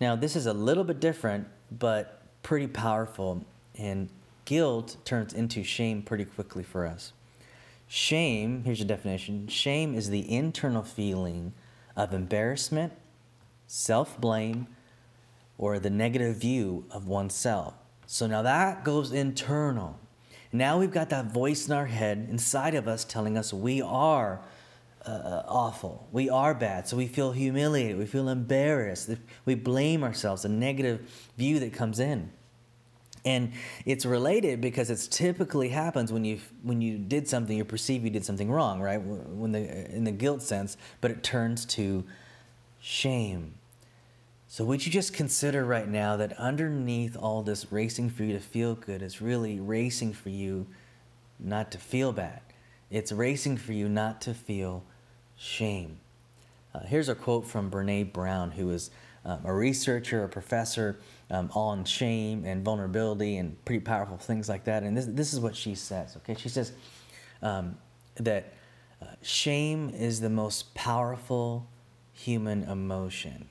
Now, 0.00 0.16
this 0.16 0.34
is 0.34 0.46
a 0.46 0.52
little 0.52 0.82
bit 0.82 0.98
different, 0.98 1.46
but 1.70 2.22
pretty 2.42 2.66
powerful. 2.66 3.44
And 3.78 4.08
guilt 4.44 4.96
turns 5.04 5.32
into 5.32 5.62
shame 5.62 6.02
pretty 6.02 6.24
quickly 6.24 6.64
for 6.64 6.84
us. 6.84 7.12
Shame, 7.86 8.64
here's 8.64 8.80
a 8.80 8.84
definition 8.84 9.46
shame 9.48 9.94
is 9.94 10.10
the 10.10 10.32
internal 10.32 10.82
feeling 10.82 11.52
of 11.96 12.12
embarrassment, 12.12 12.92
self 13.66 14.20
blame, 14.20 14.66
or 15.58 15.78
the 15.78 15.90
negative 15.90 16.36
view 16.36 16.84
of 16.90 17.06
oneself. 17.06 17.74
So 18.12 18.26
now 18.26 18.42
that 18.42 18.82
goes 18.82 19.12
internal. 19.12 19.96
Now 20.52 20.80
we've 20.80 20.90
got 20.90 21.10
that 21.10 21.26
voice 21.26 21.68
in 21.68 21.72
our 21.72 21.86
head 21.86 22.26
inside 22.28 22.74
of 22.74 22.88
us 22.88 23.04
telling 23.04 23.38
us 23.38 23.52
we 23.52 23.82
are 23.82 24.40
uh, 25.06 25.10
uh, 25.10 25.44
awful. 25.46 26.08
We 26.10 26.28
are 26.28 26.52
bad. 26.52 26.88
So 26.88 26.96
we 26.96 27.06
feel 27.06 27.30
humiliated. 27.30 27.96
We 27.96 28.06
feel 28.06 28.28
embarrassed. 28.28 29.10
We 29.44 29.54
blame 29.54 30.02
ourselves, 30.02 30.44
a 30.44 30.48
negative 30.48 31.08
view 31.38 31.60
that 31.60 31.72
comes 31.72 32.00
in. 32.00 32.32
And 33.24 33.52
it's 33.86 34.04
related 34.04 34.60
because 34.60 34.90
it's 34.90 35.06
typically 35.06 35.68
happens 35.68 36.12
when 36.12 36.24
you 36.24 36.40
when 36.64 36.82
you 36.82 36.98
did 36.98 37.28
something 37.28 37.56
you 37.56 37.64
perceive 37.64 38.02
you 38.02 38.10
did 38.10 38.24
something 38.24 38.50
wrong, 38.50 38.80
right? 38.80 39.00
When 39.00 39.52
the 39.52 39.88
in 39.94 40.02
the 40.02 40.10
guilt 40.10 40.42
sense, 40.42 40.76
but 41.00 41.12
it 41.12 41.22
turns 41.22 41.64
to 41.76 42.02
shame. 42.80 43.54
So 44.52 44.64
would 44.64 44.84
you 44.84 44.90
just 44.90 45.12
consider 45.12 45.64
right 45.64 45.86
now 45.86 46.16
that 46.16 46.32
underneath 46.32 47.16
all 47.16 47.40
this 47.42 47.70
racing 47.70 48.10
for 48.10 48.24
you 48.24 48.32
to 48.32 48.40
feel 48.40 48.74
good 48.74 49.00
is 49.00 49.20
really 49.20 49.60
racing 49.60 50.12
for 50.12 50.30
you 50.30 50.66
not 51.38 51.70
to 51.70 51.78
feel 51.78 52.10
bad. 52.10 52.40
It's 52.90 53.12
racing 53.12 53.58
for 53.58 53.72
you 53.72 53.88
not 53.88 54.20
to 54.22 54.34
feel 54.34 54.82
shame. 55.36 56.00
Uh, 56.74 56.80
here's 56.80 57.08
a 57.08 57.14
quote 57.14 57.46
from 57.46 57.70
Brene 57.70 58.12
Brown, 58.12 58.50
who 58.50 58.70
is 58.70 58.90
um, 59.24 59.38
a 59.44 59.54
researcher, 59.54 60.24
a 60.24 60.28
professor 60.28 60.98
um, 61.30 61.48
on 61.54 61.84
shame 61.84 62.44
and 62.44 62.64
vulnerability 62.64 63.36
and 63.36 63.64
pretty 63.64 63.84
powerful 63.84 64.16
things 64.16 64.48
like 64.48 64.64
that. 64.64 64.82
And 64.82 64.96
this, 64.96 65.06
this 65.06 65.32
is 65.32 65.38
what 65.38 65.54
she 65.54 65.76
says, 65.76 66.16
okay? 66.16 66.34
She 66.34 66.48
says 66.48 66.72
um, 67.40 67.76
that 68.16 68.52
uh, 69.00 69.06
shame 69.22 69.90
is 69.90 70.20
the 70.20 70.28
most 70.28 70.74
powerful 70.74 71.68
human 72.12 72.64
emotion. 72.64 73.48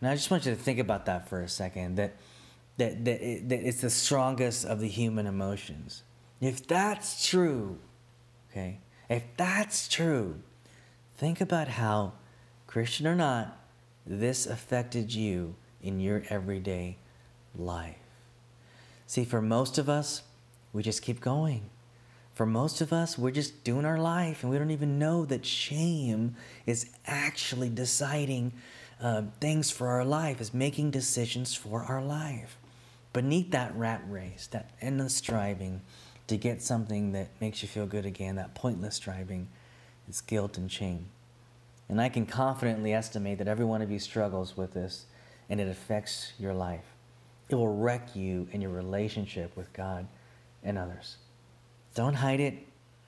Now, 0.00 0.10
I 0.10 0.14
just 0.14 0.30
want 0.30 0.44
you 0.44 0.54
to 0.54 0.60
think 0.60 0.78
about 0.78 1.06
that 1.06 1.28
for 1.28 1.40
a 1.40 1.48
second 1.48 1.96
that, 1.96 2.16
that, 2.76 3.04
that, 3.04 3.22
it, 3.22 3.48
that 3.48 3.66
it's 3.66 3.80
the 3.80 3.90
strongest 3.90 4.64
of 4.64 4.80
the 4.80 4.88
human 4.88 5.26
emotions. 5.26 6.02
If 6.40 6.66
that's 6.66 7.26
true, 7.26 7.78
okay, 8.50 8.80
if 9.08 9.22
that's 9.36 9.88
true, 9.88 10.40
think 11.16 11.40
about 11.40 11.68
how, 11.68 12.12
Christian 12.66 13.06
or 13.06 13.14
not, 13.14 13.58
this 14.06 14.46
affected 14.46 15.14
you 15.14 15.54
in 15.82 15.98
your 15.98 16.24
everyday 16.28 16.98
life. 17.56 17.96
See, 19.06 19.24
for 19.24 19.40
most 19.40 19.78
of 19.78 19.88
us, 19.88 20.22
we 20.72 20.82
just 20.82 21.00
keep 21.00 21.20
going. 21.20 21.70
For 22.34 22.44
most 22.44 22.82
of 22.82 22.92
us, 22.92 23.16
we're 23.16 23.30
just 23.30 23.64
doing 23.64 23.86
our 23.86 23.98
life 23.98 24.42
and 24.42 24.52
we 24.52 24.58
don't 24.58 24.70
even 24.70 24.98
know 24.98 25.24
that 25.24 25.46
shame 25.46 26.36
is 26.66 26.90
actually 27.06 27.70
deciding 27.70 28.52
uh, 29.00 29.22
things 29.40 29.70
for 29.70 29.88
our 29.88 30.04
life, 30.04 30.40
is 30.40 30.54
making 30.54 30.90
decisions 30.90 31.54
for 31.54 31.82
our 31.82 32.02
life. 32.02 32.56
Beneath 33.12 33.50
that 33.50 33.74
rat 33.76 34.02
race, 34.08 34.46
that 34.48 34.70
endless 34.80 35.14
striving 35.14 35.82
to 36.26 36.36
get 36.36 36.62
something 36.62 37.12
that 37.12 37.28
makes 37.40 37.62
you 37.62 37.68
feel 37.68 37.86
good 37.86 38.06
again, 38.06 38.36
that 38.36 38.54
pointless 38.54 38.96
striving, 38.96 39.48
is 40.08 40.20
guilt 40.20 40.58
and 40.58 40.70
shame. 40.70 41.06
And 41.88 42.00
I 42.00 42.08
can 42.08 42.26
confidently 42.26 42.92
estimate 42.92 43.38
that 43.38 43.48
every 43.48 43.64
one 43.64 43.80
of 43.82 43.90
you 43.90 43.98
struggles 43.98 44.56
with 44.56 44.74
this 44.74 45.06
and 45.48 45.60
it 45.60 45.68
affects 45.68 46.32
your 46.38 46.52
life. 46.52 46.84
It 47.48 47.54
will 47.54 47.76
wreck 47.76 48.16
you 48.16 48.48
in 48.50 48.60
your 48.60 48.72
relationship 48.72 49.56
with 49.56 49.72
God 49.72 50.08
and 50.64 50.76
others. 50.76 51.16
Don't 51.94 52.14
hide 52.14 52.40
it. 52.40 52.54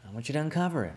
I 0.06 0.12
want 0.12 0.28
you 0.28 0.32
to 0.34 0.38
uncover 0.38 0.84
it. 0.84 0.94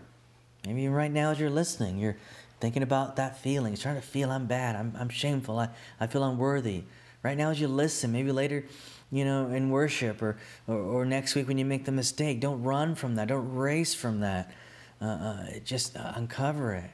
Maybe 0.64 0.86
right 0.86 1.10
now 1.10 1.30
as 1.30 1.40
you're 1.40 1.50
listening, 1.50 1.98
you're 1.98 2.16
thinking 2.62 2.84
about 2.84 3.16
that 3.16 3.36
feeling, 3.36 3.74
trying 3.74 3.96
to 3.96 4.00
feel 4.00 4.30
I'm 4.30 4.46
bad, 4.46 4.76
I'm, 4.76 4.94
I'm 4.96 5.08
shameful, 5.08 5.58
I, 5.58 5.68
I 5.98 6.06
feel 6.06 6.22
unworthy. 6.22 6.84
Right 7.24 7.36
now 7.36 7.50
as 7.50 7.60
you 7.60 7.66
listen, 7.66 8.12
maybe 8.12 8.30
later, 8.30 8.64
you 9.10 9.24
know, 9.24 9.48
in 9.48 9.68
worship 9.68 10.22
or, 10.22 10.38
or, 10.68 10.76
or 10.76 11.04
next 11.04 11.34
week 11.34 11.48
when 11.48 11.58
you 11.58 11.64
make 11.64 11.84
the 11.86 11.92
mistake, 11.92 12.40
don't 12.40 12.62
run 12.62 12.94
from 12.94 13.16
that, 13.16 13.26
don't 13.26 13.52
race 13.52 13.94
from 13.94 14.20
that. 14.20 14.54
Uh, 15.00 15.04
uh, 15.04 15.46
just 15.64 15.96
uh, 15.96 16.12
uncover 16.14 16.74
it 16.74 16.90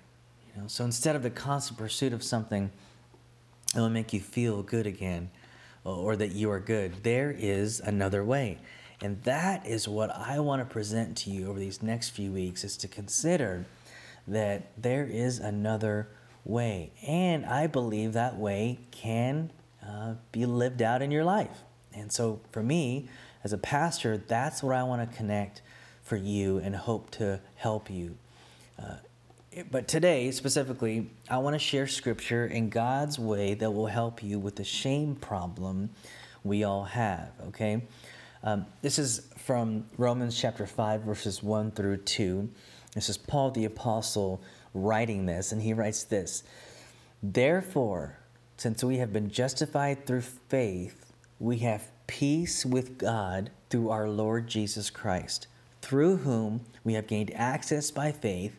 You 0.57 0.63
know, 0.63 0.69
so 0.69 0.87
instead 0.87 1.15
of 1.15 1.23
the 1.23 1.29
constant 1.29 1.79
pursuit 1.79 2.15
of 2.15 2.23
something 2.23 2.71
that 3.75 3.83
will 3.83 3.91
make 3.91 4.15
you 4.15 4.21
feel 4.21 4.63
good 4.63 4.87
again 4.87 5.29
or 5.85 6.17
that 6.17 6.33
you 6.33 6.51
are 6.51 6.61
good, 6.61 7.03
there 7.03 7.31
is 7.31 7.81
another 7.81 8.25
way. 8.25 8.57
And 9.03 9.23
that 9.25 9.67
is 9.67 9.87
what 9.87 10.09
I 10.11 10.41
want 10.41 10.67
to 10.67 10.73
present 10.73 11.19
to 11.19 11.31
you 11.31 11.51
over 11.51 11.59
these 11.59 11.83
next 11.83 12.09
few 12.11 12.33
weeks 12.33 12.65
is 12.65 12.79
to 12.79 12.89
consider 12.89 13.67
that 14.29 14.71
there 14.77 15.05
is 15.05 15.39
another 15.39 16.09
way. 16.45 16.93
And 17.07 17.45
I 17.45 17.67
believe 17.67 18.13
that 18.13 18.37
way 18.37 18.79
can 18.91 19.51
uh, 19.87 20.15
be 20.33 20.47
lived 20.47 20.83
out 20.83 21.03
in 21.03 21.11
your 21.11 21.25
life. 21.25 21.63
And 21.95 22.13
so 22.13 22.41
for 22.53 22.63
me, 22.63 23.09
as 23.45 23.53
a 23.53 23.59
pastor, 23.59 24.17
that's 24.17 24.63
what 24.63 24.77
I 24.77 24.83
want 24.83 25.09
to 25.09 25.17
connect 25.17 25.63
for 26.03 26.17
you 26.17 26.59
and 26.59 26.75
hope 26.75 27.11
to 27.13 27.41
help 27.57 27.91
you. 27.91 28.17
Uh, 28.83 28.97
but 29.71 29.89
today, 29.89 30.31
specifically, 30.31 31.11
I 31.29 31.39
want 31.39 31.55
to 31.55 31.59
share 31.59 31.87
scripture 31.87 32.47
in 32.47 32.69
God's 32.69 33.19
way 33.19 33.55
that 33.55 33.71
will 33.71 33.87
help 33.87 34.23
you 34.23 34.39
with 34.39 34.57
the 34.57 34.65
shame 34.65 35.17
problem 35.17 35.91
we 36.45 36.65
all 36.65 36.85
have, 36.85 37.31
okay? 37.49 37.83
Um, 38.43 38.67
this 38.83 38.99
is 38.99 39.27
from 39.37 39.87
Romans 39.97 40.39
chapter 40.39 40.67
5, 40.67 41.03
verses 41.03 41.43
1 41.43 41.73
through 41.73 41.99
2. 41.99 42.49
This 42.95 43.09
is 43.09 43.19
Paul 43.19 43.51
the 43.51 43.65
Apostle 43.65 44.41
writing 44.75 45.27
this, 45.27 45.53
and 45.53 45.63
he 45.63 45.73
writes 45.73 46.05
this 46.05 46.43
Therefore, 47.23 48.19
since 48.57 48.83
we 48.83 48.99
have 48.99 49.13
been 49.13 49.31
justified 49.31 50.07
through 50.07 50.23
faith, 50.23 51.13
we 51.39 51.59
have 51.59 51.91
peace 52.07 52.67
with 52.67 52.99
God 52.99 53.51
through 53.71 53.91
our 53.91 54.09
Lord 54.09 54.49
Jesus 54.49 54.91
Christ, 54.91 55.47
through 55.83 56.19
whom 56.19 56.63
we 56.83 56.95
have 56.95 57.07
gained 57.07 57.33
access 57.35 57.91
by 57.91 58.13
faith 58.13 58.59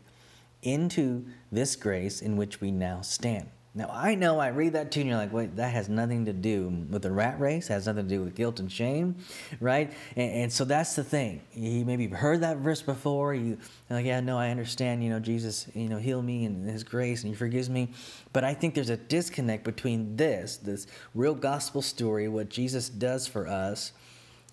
into 0.61 1.25
this 1.51 1.75
grace 1.75 2.21
in 2.21 2.37
which 2.37 2.61
we 2.61 2.71
now 2.71 3.01
stand. 3.01 3.49
Now, 3.79 3.89
I 3.93 4.13
know 4.15 4.39
I 4.39 4.49
read 4.49 4.73
that 4.73 4.91
too, 4.91 4.99
and 4.99 5.09
you're 5.09 5.17
like, 5.17 5.31
wait, 5.31 5.55
that 5.55 5.71
has 5.71 5.87
nothing 5.87 6.25
to 6.25 6.33
do 6.33 6.85
with 6.89 7.01
the 7.01 7.11
rat 7.13 7.39
race, 7.39 7.69
has 7.69 7.85
nothing 7.87 8.09
to 8.09 8.15
do 8.15 8.21
with 8.21 8.35
guilt 8.35 8.59
and 8.59 8.69
shame, 8.69 9.15
right? 9.61 9.93
And, 10.17 10.31
and 10.33 10.51
so 10.51 10.65
that's 10.65 10.97
the 10.97 11.03
thing. 11.05 11.41
You 11.53 11.85
maybe 11.85 12.05
heard 12.07 12.41
that 12.41 12.57
verse 12.57 12.81
before. 12.81 13.33
You 13.33 13.57
like, 13.89 14.05
yeah, 14.05 14.19
no, 14.19 14.37
I 14.37 14.49
understand. 14.49 15.01
You 15.01 15.09
know, 15.09 15.21
Jesus, 15.21 15.65
you 15.73 15.87
know, 15.87 15.95
heal 15.95 16.21
me 16.21 16.43
and 16.43 16.69
His 16.69 16.83
grace, 16.83 17.23
and 17.23 17.29
He 17.29 17.37
forgives 17.37 17.69
me. 17.69 17.93
But 18.33 18.43
I 18.43 18.53
think 18.53 18.75
there's 18.75 18.89
a 18.89 18.97
disconnect 18.97 19.63
between 19.63 20.17
this, 20.17 20.57
this 20.57 20.85
real 21.15 21.33
gospel 21.33 21.81
story, 21.81 22.27
what 22.27 22.49
Jesus 22.49 22.89
does 22.89 23.27
for 23.27 23.47
us, 23.47 23.93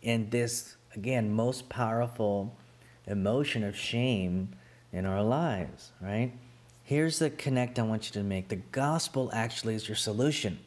and 0.04 0.30
this 0.30 0.76
again 0.94 1.34
most 1.34 1.68
powerful 1.68 2.56
emotion 3.08 3.64
of 3.64 3.76
shame 3.76 4.50
in 4.92 5.04
our 5.04 5.24
lives, 5.24 5.90
right? 6.00 6.30
Here's 6.86 7.18
the 7.18 7.30
connect 7.30 7.80
I 7.80 7.82
want 7.82 8.06
you 8.06 8.12
to 8.12 8.22
make. 8.22 8.46
The 8.46 8.62
gospel 8.70 9.28
actually 9.32 9.74
is 9.74 9.88
your 9.88 9.96
solution, 9.96 10.60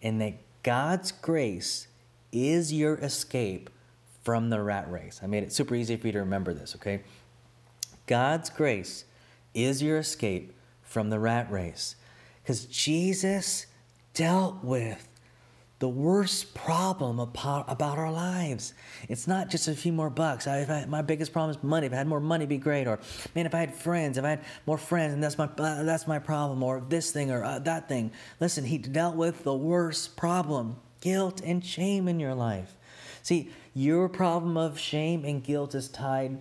and 0.00 0.18
that 0.22 0.38
God's 0.62 1.12
grace 1.12 1.86
is 2.32 2.72
your 2.72 2.94
escape 2.94 3.68
from 4.22 4.48
the 4.48 4.62
rat 4.62 4.90
race. 4.90 5.20
I 5.22 5.26
made 5.26 5.42
it 5.42 5.52
super 5.52 5.74
easy 5.74 5.96
for 5.96 6.06
you 6.06 6.14
to 6.14 6.20
remember 6.20 6.54
this, 6.54 6.74
okay? 6.76 7.02
God's 8.06 8.48
grace 8.48 9.04
is 9.52 9.82
your 9.82 9.98
escape 9.98 10.54
from 10.82 11.10
the 11.10 11.18
rat 11.18 11.50
race 11.50 11.96
because 12.42 12.64
Jesus 12.64 13.66
dealt 14.14 14.64
with 14.64 15.06
the 15.84 15.88
worst 15.90 16.54
problem 16.54 17.20
about, 17.20 17.68
our 17.78 18.10
lives. 18.10 18.72
It's 19.10 19.28
not 19.28 19.50
just 19.50 19.68
a 19.68 19.74
few 19.74 19.92
more 19.92 20.08
bucks. 20.08 20.46
I, 20.46 20.60
I, 20.60 20.86
my 20.86 21.02
biggest 21.02 21.30
problem 21.30 21.54
is 21.54 21.62
money. 21.62 21.86
If 21.86 21.92
I 21.92 21.96
had 21.96 22.06
more 22.06 22.20
money, 22.20 22.46
be 22.46 22.56
great. 22.56 22.86
Or 22.86 22.98
man, 23.34 23.44
if 23.44 23.54
I 23.54 23.60
had 23.60 23.74
friends, 23.74 24.16
if 24.16 24.24
I 24.24 24.30
had 24.30 24.44
more 24.64 24.78
friends, 24.78 25.12
and 25.12 25.22
that's 25.22 25.36
my 25.36 25.44
uh, 25.44 25.82
that's 25.82 26.06
my 26.06 26.18
problem. 26.18 26.62
Or 26.62 26.82
this 26.88 27.10
thing 27.10 27.30
or 27.30 27.44
uh, 27.44 27.58
that 27.58 27.86
thing. 27.86 28.12
Listen, 28.40 28.64
he 28.64 28.78
dealt 28.78 29.14
with 29.14 29.44
the 29.44 29.52
worst 29.52 30.16
problem: 30.16 30.76
guilt 31.02 31.42
and 31.44 31.62
shame 31.62 32.08
in 32.08 32.18
your 32.18 32.34
life. 32.34 32.74
See, 33.22 33.50
your 33.74 34.08
problem 34.08 34.56
of 34.56 34.78
shame 34.78 35.26
and 35.26 35.44
guilt 35.44 35.74
is 35.74 35.90
tied 35.90 36.38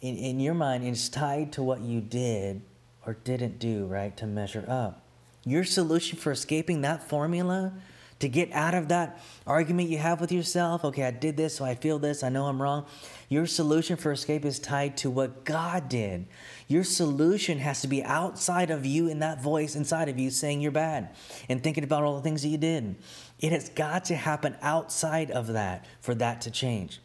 in, 0.00 0.16
in 0.16 0.40
your 0.40 0.54
mind. 0.54 0.82
It's 0.84 1.10
tied 1.10 1.52
to 1.52 1.62
what 1.62 1.82
you 1.82 2.00
did 2.00 2.62
or 3.06 3.18
didn't 3.22 3.58
do 3.58 3.84
right 3.84 4.16
to 4.16 4.26
measure 4.26 4.64
up. 4.66 5.02
Your 5.44 5.64
solution 5.64 6.18
for 6.18 6.32
escaping 6.32 6.80
that 6.80 7.06
formula 7.06 7.74
to 8.22 8.28
get 8.28 8.52
out 8.52 8.72
of 8.72 8.86
that 8.88 9.20
argument 9.48 9.88
you 9.90 9.98
have 9.98 10.20
with 10.20 10.30
yourself. 10.30 10.84
Okay, 10.84 11.02
I 11.02 11.10
did 11.10 11.36
this, 11.36 11.56
so 11.56 11.64
I 11.64 11.74
feel 11.74 11.98
this, 11.98 12.22
I 12.22 12.28
know 12.28 12.46
I'm 12.46 12.62
wrong. 12.62 12.86
Your 13.28 13.46
solution 13.46 13.96
for 13.96 14.12
escape 14.12 14.44
is 14.44 14.60
tied 14.60 14.96
to 14.98 15.10
what 15.10 15.44
God 15.44 15.88
did. 15.88 16.26
Your 16.68 16.84
solution 16.84 17.58
has 17.58 17.80
to 17.80 17.88
be 17.88 18.00
outside 18.04 18.70
of 18.70 18.86
you 18.86 19.10
and 19.10 19.20
that 19.22 19.42
voice 19.42 19.74
inside 19.74 20.08
of 20.08 20.20
you 20.20 20.30
saying 20.30 20.60
you're 20.60 20.70
bad 20.70 21.10
and 21.48 21.64
thinking 21.64 21.82
about 21.82 22.04
all 22.04 22.14
the 22.14 22.22
things 22.22 22.42
that 22.42 22.48
you 22.48 22.58
did. 22.58 22.94
It 23.40 23.50
has 23.50 23.68
got 23.70 24.04
to 24.04 24.14
happen 24.14 24.56
outside 24.62 25.32
of 25.32 25.48
that 25.48 25.84
for 26.00 26.14
that 26.14 26.42
to 26.42 26.52
change. 26.52 27.00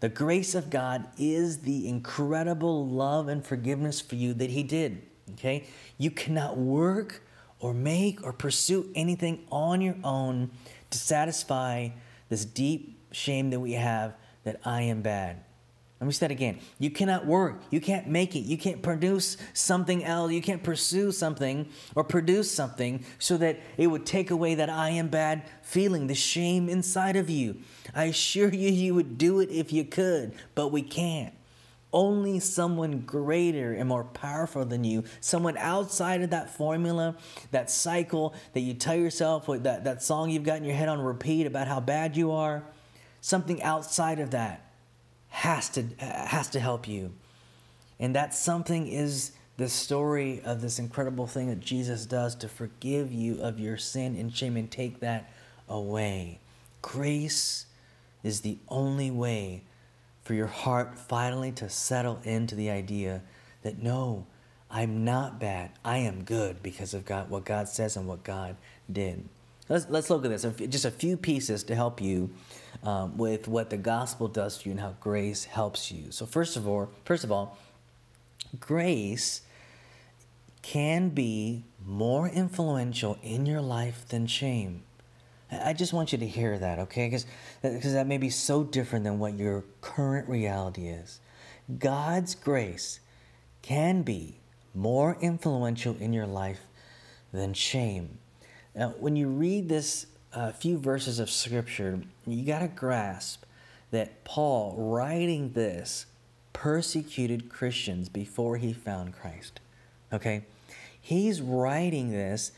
The 0.00 0.08
grace 0.08 0.54
of 0.54 0.70
God 0.70 1.06
is 1.18 1.58
the 1.58 1.86
incredible 1.86 2.88
love 2.88 3.28
and 3.28 3.44
forgiveness 3.44 4.00
for 4.00 4.14
you 4.14 4.32
that 4.34 4.48
He 4.48 4.62
did. 4.62 5.02
Okay? 5.32 5.66
You 5.98 6.10
cannot 6.10 6.56
work 6.56 7.20
or 7.64 7.72
make 7.72 8.22
or 8.22 8.30
pursue 8.30 8.90
anything 8.94 9.42
on 9.50 9.80
your 9.80 9.96
own 10.04 10.50
to 10.90 10.98
satisfy 10.98 11.88
this 12.28 12.44
deep 12.44 13.00
shame 13.10 13.48
that 13.48 13.58
we 13.58 13.72
have 13.72 14.12
that 14.42 14.60
I 14.66 14.82
am 14.82 15.00
bad. 15.00 15.42
Let 15.98 16.06
me 16.06 16.12
say 16.12 16.26
that 16.26 16.30
again. 16.30 16.58
You 16.78 16.90
cannot 16.90 17.24
work. 17.24 17.62
You 17.70 17.80
can't 17.80 18.06
make 18.06 18.36
it. 18.36 18.40
You 18.40 18.58
can't 18.58 18.82
produce 18.82 19.38
something 19.54 20.04
else. 20.04 20.30
You 20.30 20.42
can't 20.42 20.62
pursue 20.62 21.10
something 21.10 21.66
or 21.94 22.04
produce 22.04 22.50
something 22.50 23.02
so 23.18 23.38
that 23.38 23.60
it 23.78 23.86
would 23.86 24.04
take 24.04 24.30
away 24.30 24.56
that 24.56 24.68
I 24.68 24.90
am 24.90 25.08
bad 25.08 25.44
feeling, 25.62 26.06
the 26.06 26.14
shame 26.14 26.68
inside 26.68 27.16
of 27.16 27.30
you. 27.30 27.56
I 27.94 28.04
assure 28.04 28.52
you, 28.52 28.68
you 28.68 28.94
would 28.94 29.16
do 29.16 29.40
it 29.40 29.48
if 29.50 29.72
you 29.72 29.86
could, 29.86 30.34
but 30.54 30.68
we 30.68 30.82
can't. 30.82 31.32
Only 31.94 32.40
someone 32.40 33.02
greater 33.02 33.72
and 33.72 33.88
more 33.88 34.02
powerful 34.02 34.64
than 34.64 34.82
you, 34.82 35.04
someone 35.20 35.56
outside 35.56 36.22
of 36.22 36.30
that 36.30 36.50
formula, 36.50 37.16
that 37.52 37.70
cycle 37.70 38.34
that 38.52 38.60
you 38.60 38.74
tell 38.74 38.96
yourself, 38.96 39.46
that, 39.46 39.84
that 39.84 40.02
song 40.02 40.28
you've 40.28 40.42
got 40.42 40.58
in 40.58 40.64
your 40.64 40.74
head 40.74 40.88
on 40.88 41.00
repeat 41.00 41.46
about 41.46 41.68
how 41.68 41.78
bad 41.78 42.16
you 42.16 42.32
are, 42.32 42.64
something 43.20 43.62
outside 43.62 44.18
of 44.18 44.32
that 44.32 44.72
has 45.28 45.68
to, 45.70 45.84
has 46.00 46.48
to 46.50 46.58
help 46.58 46.88
you. 46.88 47.12
And 48.00 48.16
that 48.16 48.34
something 48.34 48.88
is 48.88 49.30
the 49.56 49.68
story 49.68 50.42
of 50.44 50.60
this 50.60 50.80
incredible 50.80 51.28
thing 51.28 51.48
that 51.48 51.60
Jesus 51.60 52.06
does 52.06 52.34
to 52.36 52.48
forgive 52.48 53.12
you 53.12 53.40
of 53.40 53.60
your 53.60 53.76
sin 53.76 54.16
and 54.16 54.34
shame 54.34 54.56
and 54.56 54.68
take 54.68 54.98
that 54.98 55.32
away. 55.68 56.40
Grace 56.82 57.66
is 58.24 58.40
the 58.40 58.58
only 58.68 59.12
way 59.12 59.62
for 60.24 60.34
your 60.34 60.46
heart 60.46 60.98
finally 60.98 61.52
to 61.52 61.68
settle 61.68 62.20
into 62.24 62.54
the 62.54 62.70
idea 62.70 63.22
that 63.62 63.82
no, 63.82 64.26
I'm 64.70 65.04
not 65.04 65.38
bad. 65.38 65.70
I 65.84 65.98
am 65.98 66.24
good 66.24 66.62
because 66.62 66.94
of 66.94 67.04
God, 67.04 67.30
what 67.30 67.44
God 67.44 67.68
says 67.68 67.96
and 67.96 68.08
what 68.08 68.24
God 68.24 68.56
did. 68.90 69.28
Let's, 69.68 69.86
let's 69.88 70.10
look 70.10 70.24
at 70.24 70.30
this. 70.30 70.46
Just 70.68 70.84
a 70.84 70.90
few 70.90 71.16
pieces 71.16 71.62
to 71.64 71.74
help 71.74 72.00
you 72.00 72.30
um, 72.82 73.16
with 73.16 73.48
what 73.48 73.70
the 73.70 73.76
gospel 73.76 74.28
does 74.28 74.60
for 74.60 74.68
you 74.68 74.72
and 74.72 74.80
how 74.80 74.94
grace 75.00 75.44
helps 75.44 75.90
you. 75.90 76.10
So 76.10 76.26
first 76.26 76.56
of 76.56 76.68
all, 76.68 76.90
first 77.04 77.24
of 77.24 77.32
all, 77.32 77.56
grace 78.60 79.42
can 80.62 81.10
be 81.10 81.64
more 81.84 82.28
influential 82.28 83.18
in 83.22 83.46
your 83.46 83.60
life 83.60 84.08
than 84.08 84.26
shame. 84.26 84.82
I 85.62 85.72
just 85.72 85.92
want 85.92 86.12
you 86.12 86.18
to 86.18 86.26
hear 86.26 86.58
that, 86.58 86.78
okay? 86.78 87.06
Because 87.06 87.26
because 87.62 87.92
that 87.92 88.06
may 88.06 88.18
be 88.18 88.30
so 88.30 88.64
different 88.64 89.04
than 89.04 89.18
what 89.18 89.34
your 89.34 89.64
current 89.80 90.28
reality 90.28 90.88
is. 90.88 91.20
God's 91.78 92.34
grace 92.34 93.00
can 93.62 94.02
be 94.02 94.36
more 94.74 95.16
influential 95.20 95.96
in 95.98 96.12
your 96.12 96.26
life 96.26 96.60
than 97.32 97.54
shame. 97.54 98.18
Now, 98.74 98.94
when 98.98 99.16
you 99.16 99.28
read 99.28 99.68
this 99.68 100.06
uh, 100.32 100.52
few 100.52 100.78
verses 100.78 101.18
of 101.18 101.30
scripture, 101.30 102.00
you 102.26 102.44
got 102.44 102.60
to 102.60 102.68
grasp 102.68 103.44
that 103.90 104.24
Paul, 104.24 104.74
writing 104.76 105.52
this, 105.52 106.06
persecuted 106.52 107.48
Christians 107.48 108.08
before 108.08 108.56
he 108.56 108.72
found 108.72 109.14
Christ. 109.14 109.60
Okay? 110.12 110.44
He's 111.00 111.40
writing 111.40 112.10
this, 112.10 112.52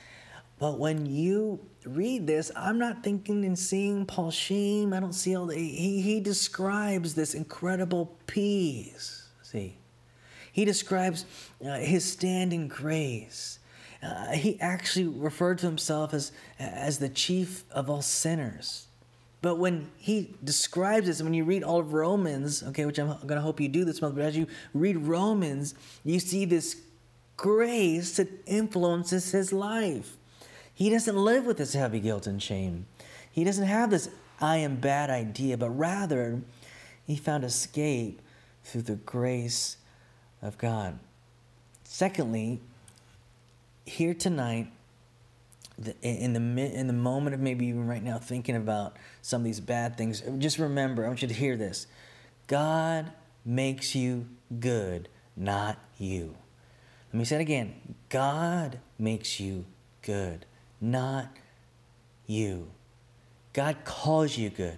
but 0.58 0.78
when 0.78 1.06
you 1.06 1.60
read 1.84 2.26
this, 2.26 2.50
I'm 2.56 2.78
not 2.78 3.02
thinking 3.02 3.44
and 3.44 3.58
seeing 3.58 4.06
Paul's 4.06 4.34
shame. 4.34 4.92
I 4.92 5.00
don't 5.00 5.12
see 5.12 5.36
all 5.36 5.46
the. 5.46 5.56
He, 5.56 6.00
he 6.00 6.20
describes 6.20 7.14
this 7.14 7.34
incredible 7.34 8.16
peace. 8.26 9.28
See? 9.42 9.76
He 10.52 10.64
describes 10.64 11.26
uh, 11.64 11.74
his 11.74 12.10
standing 12.10 12.68
grace. 12.68 13.58
Uh, 14.02 14.32
he 14.32 14.58
actually 14.60 15.06
referred 15.06 15.58
to 15.58 15.66
himself 15.66 16.14
as, 16.14 16.32
as 16.58 16.98
the 16.98 17.08
chief 17.08 17.64
of 17.70 17.90
all 17.90 18.02
sinners. 18.02 18.86
But 19.42 19.58
when 19.58 19.90
he 19.98 20.34
describes 20.42 21.06
this, 21.06 21.22
when 21.22 21.34
you 21.34 21.44
read 21.44 21.62
all 21.62 21.80
of 21.80 21.92
Romans, 21.92 22.62
okay, 22.62 22.86
which 22.86 22.98
I'm 22.98 23.08
going 23.08 23.36
to 23.36 23.40
hope 23.40 23.60
you 23.60 23.68
do 23.68 23.84
this 23.84 24.00
month, 24.00 24.14
but 24.14 24.24
as 24.24 24.36
you 24.36 24.46
read 24.72 24.96
Romans, 24.96 25.74
you 26.04 26.18
see 26.20 26.46
this 26.46 26.80
grace 27.36 28.16
that 28.16 28.28
influences 28.46 29.30
his 29.32 29.52
life. 29.52 30.16
He 30.76 30.90
doesn't 30.90 31.16
live 31.16 31.46
with 31.46 31.56
this 31.56 31.72
heavy 31.72 32.00
guilt 32.00 32.26
and 32.26 32.40
shame. 32.40 32.86
He 33.32 33.42
doesn't 33.42 33.66
have 33.66 33.90
this 33.90 34.10
I 34.40 34.58
am 34.58 34.76
bad 34.76 35.08
idea, 35.08 35.56
but 35.56 35.70
rather, 35.70 36.42
he 37.06 37.16
found 37.16 37.42
escape 37.42 38.20
through 38.62 38.82
the 38.82 38.96
grace 38.96 39.78
of 40.42 40.58
God. 40.58 40.98
Secondly, 41.84 42.60
here 43.86 44.12
tonight, 44.12 44.70
in 46.02 46.34
the 46.34 46.40
in 46.40 46.86
the 46.86 46.92
moment 46.92 47.34
of 47.34 47.40
maybe 47.40 47.66
even 47.66 47.86
right 47.86 48.02
now 48.02 48.18
thinking 48.18 48.56
about 48.56 48.96
some 49.22 49.40
of 49.40 49.44
these 49.44 49.60
bad 49.60 49.96
things, 49.96 50.22
just 50.38 50.58
remember, 50.58 51.06
I 51.06 51.08
want 51.08 51.22
you 51.22 51.28
to 51.28 51.34
hear 51.34 51.56
this. 51.56 51.86
God 52.48 53.12
makes 53.46 53.94
you 53.94 54.26
good, 54.60 55.08
not 55.36 55.78
you. 55.98 56.34
Let 57.12 57.18
me 57.18 57.24
say 57.24 57.36
it 57.36 57.40
again. 57.40 57.96
God 58.10 58.78
makes 58.98 59.40
you 59.40 59.64
good, 60.02 60.44
not 60.80 61.28
you. 62.26 62.68
God 63.52 63.78
calls 63.84 64.36
you 64.36 64.50
good. 64.50 64.76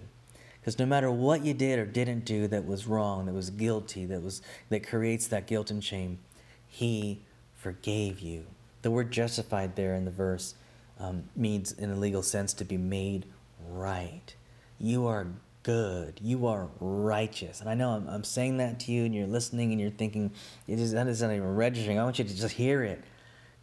Because 0.59 0.77
no 0.77 0.85
matter 0.85 1.09
what 1.09 1.45
you 1.45 1.53
did 1.53 1.79
or 1.79 1.85
didn't 1.85 2.25
do 2.25 2.47
that 2.47 2.65
was 2.65 2.85
wrong, 2.85 3.25
that 3.25 3.33
was 3.33 3.49
guilty, 3.49 4.05
that 4.05 4.21
was 4.21 4.41
that 4.69 4.85
creates 4.85 5.27
that 5.27 5.47
guilt 5.47 5.71
and 5.71 5.83
shame, 5.83 6.19
He 6.67 7.21
forgave 7.55 8.19
you. 8.19 8.45
The 8.81 8.91
word 8.91 9.11
justified 9.11 9.75
there 9.75 9.95
in 9.95 10.05
the 10.05 10.11
verse 10.11 10.55
um, 10.99 11.23
means, 11.35 11.71
in 11.71 11.91
a 11.91 11.95
legal 11.95 12.21
sense, 12.21 12.53
to 12.55 12.65
be 12.65 12.77
made 12.77 13.25
right. 13.69 14.35
You 14.79 15.07
are 15.07 15.27
good. 15.63 16.19
You 16.21 16.47
are 16.47 16.67
righteous. 16.79 17.61
And 17.61 17.69
I 17.69 17.73
know 17.73 17.91
I'm, 17.91 18.07
I'm 18.07 18.23
saying 18.23 18.57
that 18.57 18.79
to 18.81 18.91
you, 18.91 19.05
and 19.05 19.15
you're 19.15 19.27
listening, 19.27 19.71
and 19.71 19.79
you're 19.79 19.91
thinking, 19.91 20.31
it 20.67 20.79
is, 20.79 20.91
that 20.91 21.07
is 21.07 21.21
not 21.21 21.31
even 21.31 21.55
registering. 21.55 21.99
I 21.99 22.03
want 22.03 22.19
you 22.19 22.25
to 22.25 22.35
just 22.35 22.55
hear 22.55 22.83
it. 22.83 23.01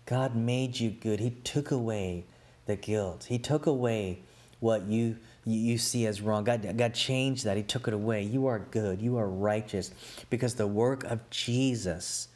God 0.06 0.34
made 0.34 0.78
you 0.78 0.90
good. 0.90 1.20
He 1.20 1.30
took 1.30 1.70
away 1.70 2.24
the 2.66 2.76
guilt. 2.76 3.26
He 3.28 3.38
took 3.38 3.66
away 3.66 4.20
what 4.60 4.86
you 4.86 5.16
you 5.44 5.78
see 5.78 6.06
as 6.06 6.20
wrong. 6.20 6.42
God, 6.42 6.76
God 6.76 6.92
changed 6.92 7.44
that. 7.44 7.56
He 7.56 7.62
took 7.62 7.86
it 7.86 7.94
away. 7.94 8.22
You 8.22 8.46
are 8.46 8.58
good. 8.58 9.00
You 9.00 9.16
are 9.16 9.28
righteous 9.28 9.92
because 10.28 10.56
the 10.56 10.66
work 10.66 11.04
of 11.04 11.28
Jesus, 11.30 12.28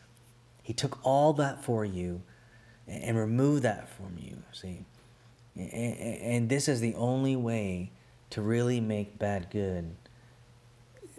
He 0.63 0.73
took 0.73 0.99
all 1.03 1.33
that 1.35 1.65
for 1.65 1.85
you 1.85 2.23
and 2.87 3.17
removed 3.17 3.65
that 3.65 3.89
from 3.89 4.17
you. 4.17 4.37
See, 4.53 4.85
and 5.57 6.49
this 6.49 6.69
is 6.69 6.81
the 6.81 6.95
only 6.95 7.35
way 7.35 7.91
to 8.31 8.43
really 8.43 8.81
make 8.81 9.19
bad 9.19 9.51
good 9.51 9.91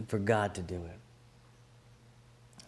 for 0.07 0.17
God 0.17 0.55
to 0.55 0.61
do 0.61 0.75
it. 0.75 0.99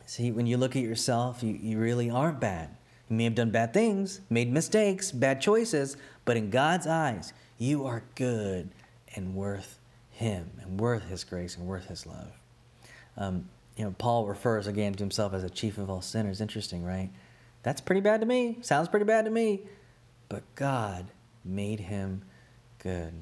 See, 0.05 0.31
when 0.31 0.45
you 0.47 0.57
look 0.57 0.75
at 0.75 0.83
yourself, 0.83 1.41
you, 1.41 1.53
you 1.53 1.79
really 1.79 2.09
aren't 2.09 2.39
bad. 2.41 2.75
You 3.13 3.17
may 3.17 3.25
have 3.25 3.35
done 3.35 3.51
bad 3.51 3.75
things, 3.75 4.21
made 4.31 4.51
mistakes, 4.51 5.11
bad 5.11 5.39
choices, 5.39 5.97
but 6.25 6.35
in 6.35 6.49
God's 6.49 6.87
eyes, 6.87 7.31
you 7.59 7.85
are 7.85 8.01
good 8.15 8.71
and 9.13 9.35
worth 9.35 9.77
Him 10.09 10.49
and 10.63 10.79
worth 10.79 11.07
His 11.07 11.23
grace 11.23 11.55
and 11.55 11.67
worth 11.67 11.85
His 11.89 12.07
love. 12.07 12.31
Um, 13.15 13.47
you 13.77 13.85
know, 13.85 13.93
Paul 13.99 14.25
refers 14.25 14.65
again 14.65 14.93
to 14.93 15.03
himself 15.03 15.35
as 15.35 15.43
a 15.43 15.49
chief 15.51 15.77
of 15.77 15.91
all 15.91 16.01
sinners. 16.01 16.41
Interesting, 16.41 16.83
right? 16.83 17.11
That's 17.61 17.81
pretty 17.81 18.01
bad 18.01 18.19
to 18.21 18.25
me. 18.25 18.57
Sounds 18.61 18.87
pretty 18.87 19.05
bad 19.05 19.25
to 19.25 19.31
me. 19.31 19.61
But 20.27 20.41
God 20.55 21.05
made 21.45 21.81
him 21.81 22.23
good. 22.79 23.13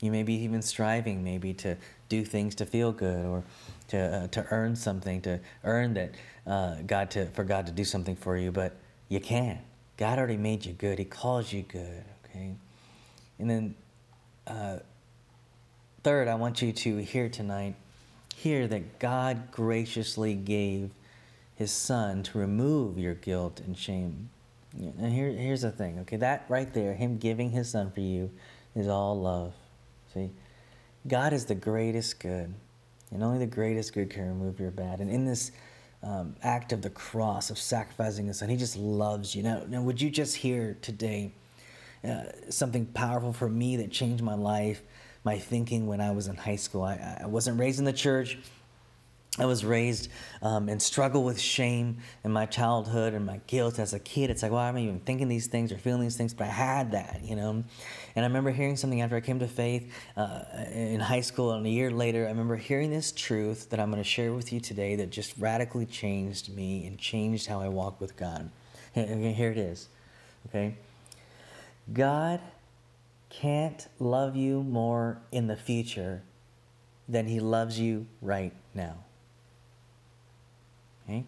You 0.00 0.10
may 0.10 0.24
be 0.24 0.34
even 0.42 0.60
striving, 0.60 1.22
maybe 1.22 1.54
to 1.54 1.76
do 2.08 2.24
things 2.24 2.56
to 2.56 2.66
feel 2.66 2.90
good 2.90 3.24
or 3.24 3.44
to 3.88 3.98
uh, 3.98 4.26
to 4.26 4.44
earn 4.50 4.74
something, 4.74 5.20
to 5.20 5.38
earn 5.62 5.94
that 5.94 6.14
uh, 6.48 6.78
God 6.84 7.12
to 7.12 7.26
for 7.26 7.44
God 7.44 7.66
to 7.66 7.72
do 7.72 7.84
something 7.84 8.16
for 8.16 8.36
you, 8.36 8.50
but 8.50 8.76
you 9.08 9.20
can't. 9.20 9.60
God 9.96 10.18
already 10.18 10.36
made 10.36 10.66
you 10.66 10.72
good. 10.72 10.98
He 10.98 11.04
calls 11.04 11.52
you 11.52 11.62
good. 11.62 12.04
Okay, 12.24 12.54
and 13.38 13.50
then 13.50 13.74
uh, 14.46 14.78
third, 16.02 16.28
I 16.28 16.34
want 16.36 16.62
you 16.62 16.72
to 16.72 16.98
hear 16.98 17.28
tonight, 17.28 17.74
hear 18.34 18.68
that 18.68 18.98
God 18.98 19.50
graciously 19.50 20.34
gave 20.34 20.90
His 21.56 21.72
Son 21.72 22.22
to 22.24 22.38
remove 22.38 22.98
your 22.98 23.14
guilt 23.14 23.60
and 23.60 23.76
shame. 23.76 24.30
And 24.78 25.12
here, 25.12 25.30
here's 25.30 25.62
the 25.62 25.70
thing. 25.70 25.98
Okay, 26.00 26.16
that 26.16 26.44
right 26.48 26.72
there, 26.72 26.94
Him 26.94 27.18
giving 27.18 27.50
His 27.50 27.70
Son 27.70 27.90
for 27.90 28.00
you, 28.00 28.30
is 28.74 28.88
all 28.88 29.20
love. 29.20 29.54
See, 30.12 30.30
God 31.08 31.32
is 31.32 31.46
the 31.46 31.54
greatest 31.54 32.20
good, 32.20 32.54
and 33.10 33.22
only 33.22 33.38
the 33.38 33.46
greatest 33.46 33.92
good 33.92 34.10
can 34.10 34.28
remove 34.28 34.60
your 34.60 34.70
bad. 34.70 35.00
And 35.00 35.10
in 35.10 35.24
this 35.24 35.50
um, 36.02 36.36
act 36.42 36.72
of 36.72 36.82
the 36.82 36.90
cross, 36.90 37.50
of 37.50 37.58
sacrificing 37.58 38.26
His 38.26 38.38
Son, 38.38 38.48
He 38.48 38.56
just 38.56 38.76
loves 38.76 39.34
you. 39.34 39.42
Now, 39.42 39.62
now 39.68 39.82
would 39.82 40.00
you 40.00 40.10
just 40.10 40.36
hear 40.36 40.76
today 40.82 41.32
uh, 42.04 42.24
something 42.50 42.86
powerful 42.86 43.32
for 43.32 43.48
me 43.48 43.76
that 43.76 43.90
changed 43.90 44.22
my 44.22 44.34
life, 44.34 44.82
my 45.24 45.38
thinking 45.38 45.86
when 45.86 46.00
I 46.00 46.12
was 46.12 46.28
in 46.28 46.36
high 46.36 46.56
school? 46.56 46.82
I, 46.82 47.18
I 47.22 47.26
wasn't 47.26 47.58
raised 47.58 47.78
in 47.78 47.84
the 47.84 47.92
church. 47.92 48.38
I 49.38 49.44
was 49.44 49.64
raised 49.64 50.08
um, 50.40 50.68
and 50.68 50.80
struggle 50.80 51.22
with 51.22 51.38
shame 51.38 51.98
in 52.24 52.32
my 52.32 52.46
childhood 52.46 53.12
and 53.12 53.26
my 53.26 53.40
guilt 53.46 53.78
as 53.78 53.92
a 53.92 53.98
kid. 53.98 54.30
It's 54.30 54.42
like, 54.42 54.52
why 54.52 54.68
am 54.68 54.76
I 54.76 54.80
even 54.80 55.00
thinking 55.00 55.28
these 55.28 55.46
things 55.46 55.72
or 55.72 55.78
feeling 55.78 56.00
these 56.00 56.16
things? 56.16 56.32
But 56.32 56.44
I 56.44 56.50
had 56.50 56.92
that, 56.92 57.20
you 57.22 57.36
know. 57.36 57.50
And 58.14 58.24
I 58.24 58.28
remember 58.28 58.50
hearing 58.50 58.76
something 58.76 59.02
after 59.02 59.14
I 59.14 59.20
came 59.20 59.38
to 59.40 59.48
faith 59.48 59.92
uh, 60.16 60.40
in 60.72 61.00
high 61.00 61.20
school, 61.20 61.52
and 61.52 61.66
a 61.66 61.70
year 61.70 61.90
later, 61.90 62.24
I 62.24 62.30
remember 62.30 62.56
hearing 62.56 62.90
this 62.90 63.12
truth 63.12 63.68
that 63.70 63.80
I'm 63.80 63.90
going 63.90 64.02
to 64.02 64.08
share 64.08 64.32
with 64.32 64.52
you 64.52 64.60
today 64.60 64.96
that 64.96 65.10
just 65.10 65.34
radically 65.38 65.84
changed 65.84 66.54
me 66.54 66.86
and 66.86 66.98
changed 66.98 67.46
how 67.46 67.60
I 67.60 67.68
walk 67.68 68.00
with 68.00 68.16
God. 68.16 68.50
Here 68.94 69.50
it 69.50 69.58
is, 69.58 69.88
okay? 70.48 70.76
God 71.92 72.40
can't 73.28 73.86
love 73.98 74.34
you 74.34 74.62
more 74.62 75.20
in 75.30 75.46
the 75.46 75.56
future 75.56 76.22
than 77.06 77.26
He 77.26 77.38
loves 77.38 77.78
you 77.78 78.06
right 78.22 78.54
now. 78.72 79.05
Okay? 81.06 81.24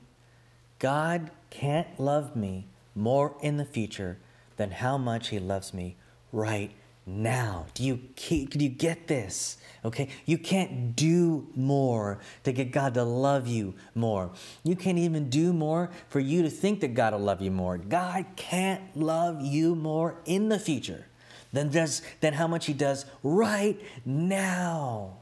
God 0.78 1.30
can't 1.50 1.98
love 1.98 2.36
me 2.36 2.66
more 2.94 3.36
in 3.40 3.56
the 3.56 3.64
future 3.64 4.18
than 4.56 4.70
how 4.70 4.98
much 4.98 5.28
He 5.28 5.38
loves 5.38 5.72
me 5.72 5.96
right 6.32 6.72
now. 7.06 7.66
Do 7.74 7.84
you 7.84 7.96
do 8.16 8.58
you 8.58 8.68
get 8.68 9.06
this? 9.06 9.56
Okay? 9.84 10.08
You 10.26 10.38
can't 10.38 10.94
do 10.94 11.46
more 11.54 12.18
to 12.44 12.52
get 12.52 12.72
God 12.72 12.94
to 12.94 13.04
love 13.04 13.46
you 13.46 13.74
more. 13.94 14.30
You 14.62 14.76
can't 14.76 14.98
even 14.98 15.30
do 15.30 15.52
more 15.52 15.90
for 16.08 16.20
you 16.20 16.42
to 16.42 16.50
think 16.50 16.80
that 16.80 16.94
God 16.94 17.12
will 17.12 17.20
love 17.20 17.40
you 17.40 17.50
more. 17.50 17.78
God 17.78 18.26
can't 18.36 18.96
love 18.96 19.40
you 19.40 19.74
more 19.74 20.16
in 20.26 20.48
the 20.48 20.58
future 20.58 21.06
than 21.52 21.70
does 21.70 22.02
than 22.20 22.34
how 22.34 22.46
much 22.46 22.66
he 22.66 22.72
does 22.72 23.06
right 23.22 23.80
now. 24.04 25.18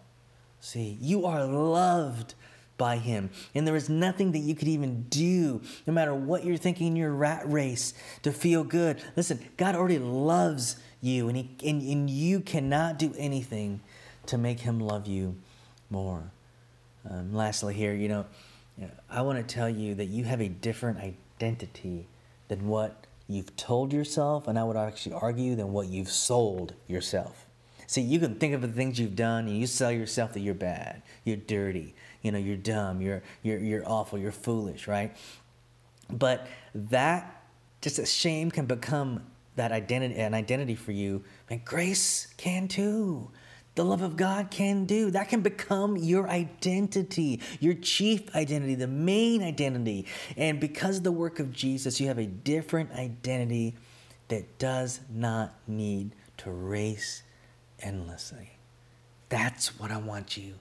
See, 0.61 0.99
you 1.01 1.27
are 1.27 1.45
loved 1.45 2.35
by 2.77 2.97
him. 2.97 3.31
And 3.55 3.67
there 3.67 3.77
is 3.77 3.89
nothing 3.89 4.33
that 4.33 4.41
you 4.41 4.55
could 4.55 4.69
even 4.69 5.03
do, 5.05 5.63
no 5.87 5.93
matter 5.93 6.15
what 6.15 6.45
you're 6.45 6.57
thinking 6.57 6.89
in 6.89 6.97
your 6.97 7.13
rat 7.13 7.51
race, 7.51 7.95
to 8.23 8.33
feel 8.33 8.65
good. 8.65 9.03
Listen, 9.17 9.41
God 9.57 9.75
already 9.75 9.99
loves 9.99 10.77
you, 11.01 11.29
and, 11.29 11.37
he, 11.37 11.51
and, 11.65 11.83
and 11.83 12.11
you 12.11 12.41
cannot 12.41 12.99
do 12.99 13.15
anything 13.17 13.81
to 14.27 14.39
make 14.39 14.61
him 14.61 14.81
love 14.81 15.07
you 15.07 15.37
more. 15.91 16.31
Um, 17.09 17.35
lastly, 17.35 17.75
here, 17.75 17.95
you 17.95 18.09
know, 18.09 18.27
I 19.09 19.23
want 19.23 19.39
to 19.39 19.55
tell 19.55 19.69
you 19.69 19.95
that 19.95 20.07
you 20.07 20.25
have 20.25 20.41
a 20.41 20.49
different 20.49 20.99
identity 20.99 22.09
than 22.49 22.67
what 22.67 23.07
you've 23.29 23.57
told 23.57 23.93
yourself, 23.93 24.49
and 24.49 24.59
I 24.59 24.65
would 24.65 24.77
actually 24.77 25.15
argue 25.15 25.55
than 25.55 25.73
what 25.73 25.89
you've 25.89 26.11
sold 26.11 26.75
yourself. 26.87 27.47
See, 27.87 28.03
you 28.03 28.19
can 28.19 28.35
think 28.35 28.53
of 28.53 28.63
the 28.63 28.69
things 28.69 28.99
you've 28.99 29.17
done, 29.17 29.47
and 29.47 29.57
you 29.57 29.67
sell 29.67 29.93
yourself 29.93 30.33
that 30.33 30.41
you're 30.41 30.55
bad, 30.55 31.03
you're 31.25 31.37
dirty, 31.37 31.95
you 32.27 32.33
know, 32.33 32.39
you're 32.39 32.57
dumb, 32.57 33.01
you're, 33.01 33.23
you're, 33.45 33.61
you're 33.61 33.89
awful, 33.89 34.19
you're 34.19 34.33
foolish, 34.33 34.89
right? 34.89 35.17
But 36.11 36.49
that, 36.75 37.45
just 37.81 38.01
a 38.01 38.05
shame 38.05 38.51
can 38.51 38.67
become 38.67 39.23
that 39.55 39.71
identity, 39.71 40.17
an 40.17 40.35
identity 40.35 40.75
for 40.75 40.91
you. 40.91 41.23
And 41.49 41.65
grace 41.65 42.27
can 42.37 42.67
too. 42.67 43.31
The 43.77 43.85
love 43.85 44.03
of 44.03 44.17
God 44.17 44.51
can 44.51 44.87
do. 44.87 45.13
That 45.13 45.29
can 45.29 45.41
become 45.41 45.97
your 45.97 46.29
identity, 46.29 47.41
your 47.61 47.75
chief 47.75 48.35
identity, 48.35 48.75
the 48.75 48.89
main 48.89 49.41
identity. 49.41 50.07
And 50.37 50.59
because 50.59 50.97
of 50.97 51.05
the 51.05 51.13
work 51.13 51.39
of 51.39 51.53
Jesus, 51.53 52.01
you 52.01 52.09
have 52.09 52.19
a 52.19 52.27
different 52.27 52.91
identity 52.91 53.77
that 54.29 54.59
does 54.59 54.99
not 55.09 55.55
need 55.69 56.11
to 56.39 56.51
race 56.51 57.23
endlessly. 57.79 58.59
That's 59.29 59.79
what 59.79 59.93
I 59.93 59.99
want 59.99 60.37
you 60.37 60.57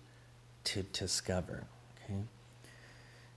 to 0.65 0.83
discover. 0.83 1.63
Okay. 2.03 2.19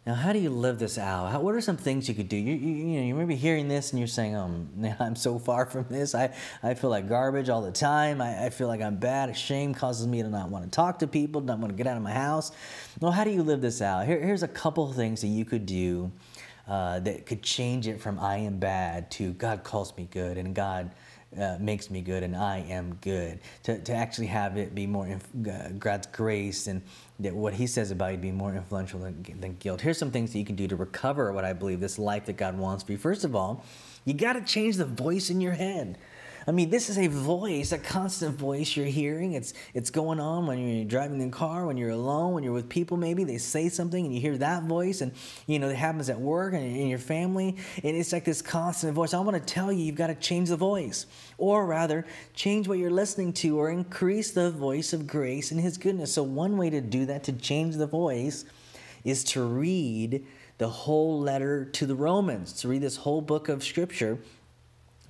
Now, 0.07 0.15
how 0.15 0.33
do 0.33 0.39
you 0.39 0.49
live 0.49 0.79
this 0.79 0.97
out? 0.97 1.31
How, 1.31 1.41
what 1.41 1.55
are 1.55 1.61
some 1.61 1.77
things 1.77 2.09
you 2.09 2.15
could 2.15 2.31
do? 2.31 2.37
You, 2.37 2.55
you, 2.55 2.75
you 2.75 3.01
know, 3.01 3.07
you 3.07 3.15
may 3.15 3.27
be 3.27 3.37
hearing 3.37 3.69
this 3.69 3.91
and 3.91 3.99
you're 3.99 4.09
saying, 4.09 4.35
"Oh, 4.35 4.49
man, 4.75 4.97
I'm 5.01 5.15
so 5.15 5.39
far 5.39 5.67
from 5.67 5.87
this. 5.91 6.15
I, 6.15 6.35
I 6.63 6.75
feel 6.75 6.91
like 6.91 7.09
garbage 7.09 7.49
all 7.49 7.63
the 7.63 7.73
time. 7.73 8.21
I, 8.21 8.47
I 8.47 8.51
feel 8.51 8.69
like 8.69 8.81
I'm 8.81 8.97
bad. 8.97 9.37
Shame 9.37 9.75
causes 9.75 10.07
me 10.07 10.23
to 10.23 10.29
not 10.29 10.49
want 10.49 10.65
to 10.65 10.71
talk 10.71 11.01
to 11.01 11.07
people, 11.07 11.41
not 11.43 11.59
want 11.59 11.73
to 11.73 11.77
get 11.77 11.87
out 11.87 11.97
of 11.97 12.03
my 12.03 12.13
house." 12.13 12.53
Well, 13.01 13.13
how 13.13 13.25
do 13.25 13.31
you 13.31 13.43
live 13.43 13.61
this 13.61 13.83
out? 13.83 14.07
Here, 14.07 14.21
here's 14.21 14.43
a 14.43 14.49
couple 14.49 14.91
things 14.93 15.21
that 15.21 15.29
you 15.29 15.45
could 15.45 15.67
do 15.67 16.11
uh, 16.67 17.01
that 17.01 17.27
could 17.27 17.43
change 17.43 17.87
it 17.87 18.01
from 18.01 18.19
"I 18.19 18.39
am 18.39 18.59
bad" 18.59 19.11
to 19.13 19.35
"God 19.35 19.63
calls 19.63 19.95
me 19.97 20.09
good" 20.11 20.39
and 20.39 20.55
God 20.55 20.91
uh, 21.37 21.57
makes 21.61 21.91
me 21.91 22.01
good 22.01 22.23
and 22.23 22.35
I 22.35 22.61
am 22.69 22.95
good. 23.03 23.41
To, 23.65 23.79
to 23.79 23.93
actually 23.93 24.29
have 24.29 24.57
it 24.57 24.75
be 24.75 24.87
more 24.87 25.07
inf- 25.07 25.79
God's 25.79 26.07
grace 26.07 26.67
and 26.67 26.83
that 27.21 27.35
what 27.35 27.55
He 27.55 27.67
says 27.67 27.91
about 27.91 28.13
you 28.13 28.19
be 28.19 28.33
more 28.33 28.55
influential 28.55 29.01
than, 29.01 29.25
than 29.41 29.57
guilt. 29.57 29.81
Here's 29.81 29.99
some 29.99 30.11
things 30.11 30.33
that 30.33 30.39
you 30.39 30.45
can 30.45 30.57
do 30.57 30.69
to 30.69 30.77
recover 30.77 31.33
what 31.33 31.45
I 31.45 31.53
believe 31.53 31.81
this 31.81 31.99
life 31.99 32.27
that 32.27 32.37
God 32.37 32.57
wants 32.57 32.85
for 32.85 32.93
you. 32.93 32.99
First 32.99 33.25
of 33.25 33.35
all, 33.35 33.65
you 34.05 34.15
got 34.15 34.35
to 34.35 34.41
change 34.41 34.77
the 34.77 34.85
voice 34.85 35.31
in 35.31 35.41
your 35.41 35.53
head. 35.53 35.99
I 36.49 36.51
mean, 36.51 36.71
this 36.71 36.89
is 36.89 36.97
a 36.97 37.09
voice, 37.09 37.73
a 37.73 37.79
constant 37.79 38.35
voice 38.35 38.75
you're 38.75 38.87
hearing. 38.87 39.35
It's 39.35 39.53
it's 39.75 39.91
going 39.91 40.19
on 40.19 40.47
when 40.47 40.59
you're 40.59 40.87
driving 40.87 41.21
in 41.21 41.31
the 41.31 41.37
car, 41.37 41.67
when 41.67 41.77
you're 41.77 41.91
alone, 41.91 42.33
when 42.33 42.43
you're 42.43 42.55
with 42.55 42.71
people. 42.71 42.97
Maybe 42.97 43.23
they 43.23 43.37
say 43.37 43.69
something 43.69 44.07
and 44.07 44.15
you 44.15 44.19
hear 44.19 44.39
that 44.39 44.63
voice, 44.63 45.03
and 45.03 45.13
you 45.47 45.59
know 45.59 45.69
it 45.69 45.77
happens 45.77 46.09
at 46.09 46.19
work 46.19 46.55
and 46.55 46.65
in 46.65 46.89
your 46.89 46.99
family, 46.99 47.55
and 47.85 47.95
it's 47.95 48.15
like 48.15 48.25
this 48.25 48.41
constant 48.41 48.95
voice. 48.95 49.13
I 49.13 49.21
want 49.21 49.37
to 49.37 49.55
tell 49.55 49.71
you, 49.71 49.85
you've 49.85 49.97
got 49.97 50.07
to 50.07 50.15
change 50.15 50.49
the 50.49 50.57
voice, 50.57 51.05
or 51.37 51.67
rather, 51.67 52.07
change 52.33 52.67
what 52.67 52.79
you're 52.79 52.91
listening 52.91 53.35
to, 53.35 53.59
or 53.59 53.69
increase 53.69 54.31
the 54.31 54.51
voice 54.51 54.95
of 54.95 55.07
grace 55.07 55.51
and 55.51 55.61
His 55.61 55.77
goodness. 55.77 56.15
So 56.15 56.23
one 56.23 56.57
way 56.57 56.71
to 56.71 56.81
do 56.81 57.05
that, 57.05 57.25
to 57.25 57.33
change 57.35 57.77
the 57.77 57.87
voice, 57.87 58.47
is 59.05 59.23
to 59.25 59.43
read 59.43 60.25
the 60.57 60.69
whole 60.71 61.21
letter 61.21 61.67
to 61.67 61.85
the 61.85 61.95
Romans, 61.95 62.55
to 62.55 62.69
read 62.69 62.81
this 62.81 62.97
whole 62.97 63.21
book 63.21 63.51
of 63.51 63.63
Scripture 63.63 64.19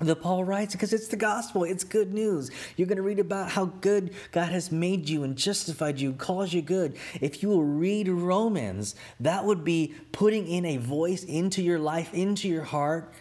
that 0.00 0.16
Paul 0.16 0.44
writes 0.44 0.74
because 0.74 0.92
it's 0.92 1.08
the 1.08 1.16
gospel. 1.16 1.64
It's 1.64 1.84
good 1.84 2.14
news. 2.14 2.50
You're 2.76 2.87
going 2.87 2.96
to 2.96 3.02
read 3.02 3.18
about 3.18 3.50
how 3.50 3.66
good 3.66 4.14
God 4.30 4.50
has 4.52 4.70
made 4.70 5.08
you 5.08 5.24
and 5.24 5.37
justified 5.37 5.98
you, 5.98 6.12
calls 6.12 6.52
you 6.52 6.62
good. 6.62 6.96
If 7.20 7.42
you 7.42 7.48
will 7.48 7.64
read 7.64 8.08
Romans, 8.08 8.94
that 9.20 9.44
would 9.44 9.64
be 9.64 9.94
putting 10.12 10.46
in 10.46 10.64
a 10.64 10.76
voice 10.76 11.24
into 11.24 11.62
your 11.62 11.78
life, 11.78 12.14
into 12.14 12.48
your 12.48 12.62
heart 12.62 13.12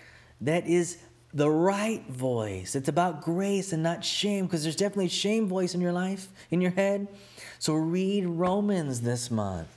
that 0.41 0.67
is 0.67 0.99
the 1.33 1.49
right 1.49 2.07
voice. 2.09 2.75
It's 2.75 2.89
about 2.89 3.21
grace 3.21 3.73
and 3.73 3.83
not 3.83 4.05
shame 4.05 4.45
because 4.45 4.63
there's 4.63 4.75
definitely 4.75 5.07
a 5.07 5.09
shame 5.09 5.47
voice 5.47 5.73
in 5.73 5.81
your 5.81 5.93
life, 5.93 6.27
in 6.51 6.61
your 6.61 6.71
head. 6.71 7.07
So 7.59 7.73
read 7.73 8.25
Romans 8.25 9.01
this 9.01 9.31
month. 9.31 9.67